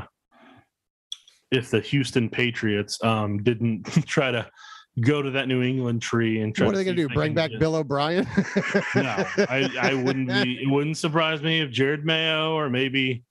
[1.52, 4.50] if the Houston Patriots um, didn't try to
[5.00, 6.66] go to that New England tree and try.
[6.66, 7.14] What are they going to do?
[7.14, 8.26] Bring back Bill O'Brien?
[8.94, 10.62] no, I, I wouldn't be.
[10.62, 13.24] It wouldn't surprise me if Jerod Mayo or maybe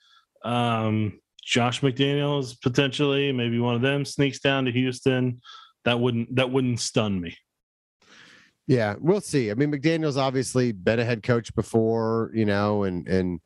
[0.44, 5.42] um, Josh McDaniels potentially, maybe one of them sneaks down to Houston.
[5.86, 7.36] That wouldn't that wouldn't stun me.
[8.68, 9.52] Yeah, we'll see.
[9.52, 13.40] I mean, McDaniel's obviously been a head coach before, you know, and and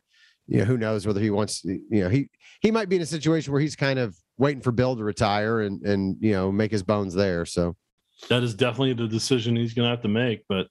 [0.47, 1.63] you know who knows whether he wants.
[1.63, 2.30] You know, he
[2.61, 5.62] he might be in a situation where he's kind of waiting for Bill to retire
[5.62, 7.46] and and you know make his bones there.
[7.46, 7.76] So
[8.30, 10.44] that is definitely the decision he's going to have to make.
[10.48, 10.68] But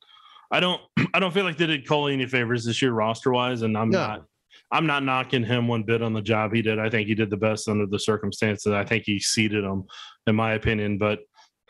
[0.50, 0.80] I don't,
[1.14, 3.90] I don't feel like they did Culley any favors this year roster wise, and I'm
[3.90, 3.98] no.
[3.98, 4.24] not,
[4.72, 6.78] I'm not knocking him one bit on the job he did.
[6.78, 8.72] I think he did the best under the circumstances.
[8.72, 9.84] I think he seeded them,
[10.26, 10.98] in my opinion.
[10.98, 11.20] But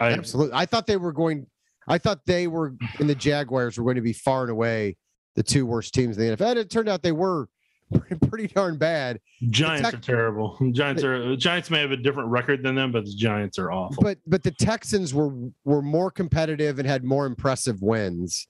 [0.00, 1.46] I absolutely, I thought they were going.
[1.86, 4.96] I thought they were and the Jaguars were going to be far and away
[5.34, 6.50] the two worst teams in the NFL.
[6.50, 7.48] And it turned out they were
[8.28, 9.20] pretty darn bad.
[9.50, 10.58] Giants are terrible.
[10.72, 14.02] Giants are Giants may have a different record than them, but the Giants are awful.
[14.02, 15.32] But but the Texans were
[15.64, 18.46] were more competitive and had more impressive wins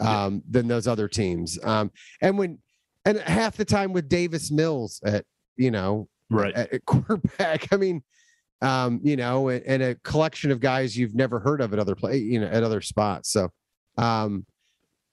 [0.00, 0.40] um, yeah.
[0.50, 1.58] than those other teams.
[1.64, 2.58] Um, and when
[3.04, 5.24] and half the time with Davis Mills at
[5.56, 7.72] you know right at, at quarterback.
[7.72, 8.02] I mean,
[8.60, 11.94] um, you know, and, and, a collection of guys you've never heard of at other
[11.94, 13.30] play, you know, at other spots.
[13.30, 13.50] So,
[13.96, 14.46] um,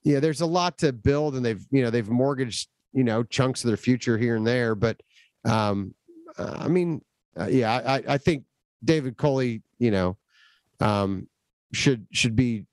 [0.03, 3.63] yeah, there's a lot to build, and they've you know they've mortgaged you know, chunks
[3.63, 4.73] of their future here and there.
[4.73, 5.01] But
[5.43, 5.93] um,
[6.37, 7.01] uh, I mean,
[7.39, 8.45] uh, yeah, I, I think
[8.83, 10.17] David Culley, you know,
[10.79, 11.27] um,
[11.73, 12.65] should should be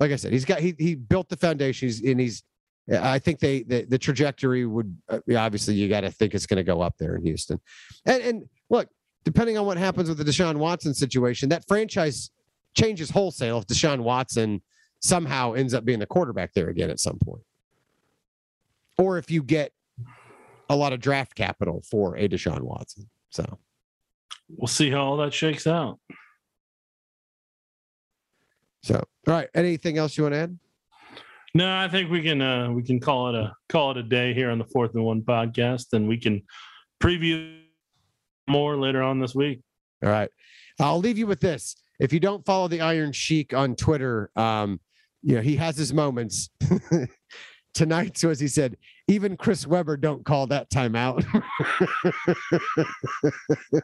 [0.00, 2.42] like I said, he's got he he built the foundation, he's, and he's.
[2.90, 6.56] I think they the, the trajectory would uh, obviously you got to think it's going
[6.56, 7.60] to go up there in Houston,
[8.04, 8.88] and and look,
[9.24, 12.30] depending on what happens with the Deshaun Watson situation, that franchise
[12.74, 14.62] changes wholesale if Deshaun Watson
[14.98, 17.42] somehow ends up being the quarterback there again at some point,
[18.98, 19.72] or if you get
[20.68, 23.08] a lot of draft capital for a Deshaun Watson.
[23.30, 23.58] So
[24.48, 25.98] we'll see how all that shakes out.
[28.82, 29.48] So, all right.
[29.54, 30.58] Anything else you want to add?
[31.54, 34.32] No, I think we can uh we can call it a call it a day
[34.32, 36.42] here on the fourth and one podcast, and we can
[37.00, 37.60] preview
[38.48, 39.60] more later on this week.
[40.02, 40.30] All right.
[40.80, 41.76] I'll leave you with this.
[42.00, 44.80] If you don't follow the Iron Sheik on Twitter, um,
[45.22, 46.50] you know, he has his moments.
[47.74, 48.76] Tonight, so as he said,
[49.08, 51.24] even Chris Webber don't call that timeout.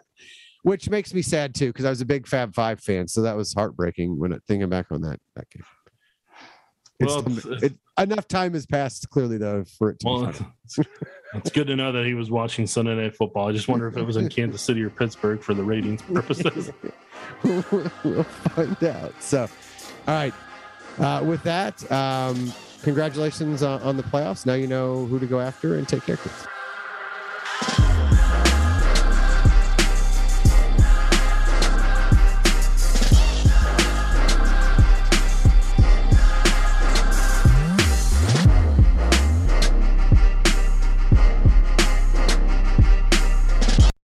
[0.62, 3.36] which makes me sad too because I was a big Fab Five fan, so that
[3.36, 5.62] was heartbreaking when thinking back on that that game.
[7.00, 10.42] It's, well, it's, it, enough time has passed clearly though for it to well, it's,
[11.34, 13.48] it's, good to know that he was watching Sunday Night Football.
[13.48, 16.72] I just wonder if it was in Kansas City or Pittsburgh for the ratings purposes.
[17.44, 19.22] we'll find out.
[19.22, 19.42] So,
[20.08, 20.34] all right.
[20.98, 22.52] Uh, with that, um,
[22.82, 24.46] congratulations on, on the playoffs.
[24.46, 26.46] Now you know who to go after and take care, kids.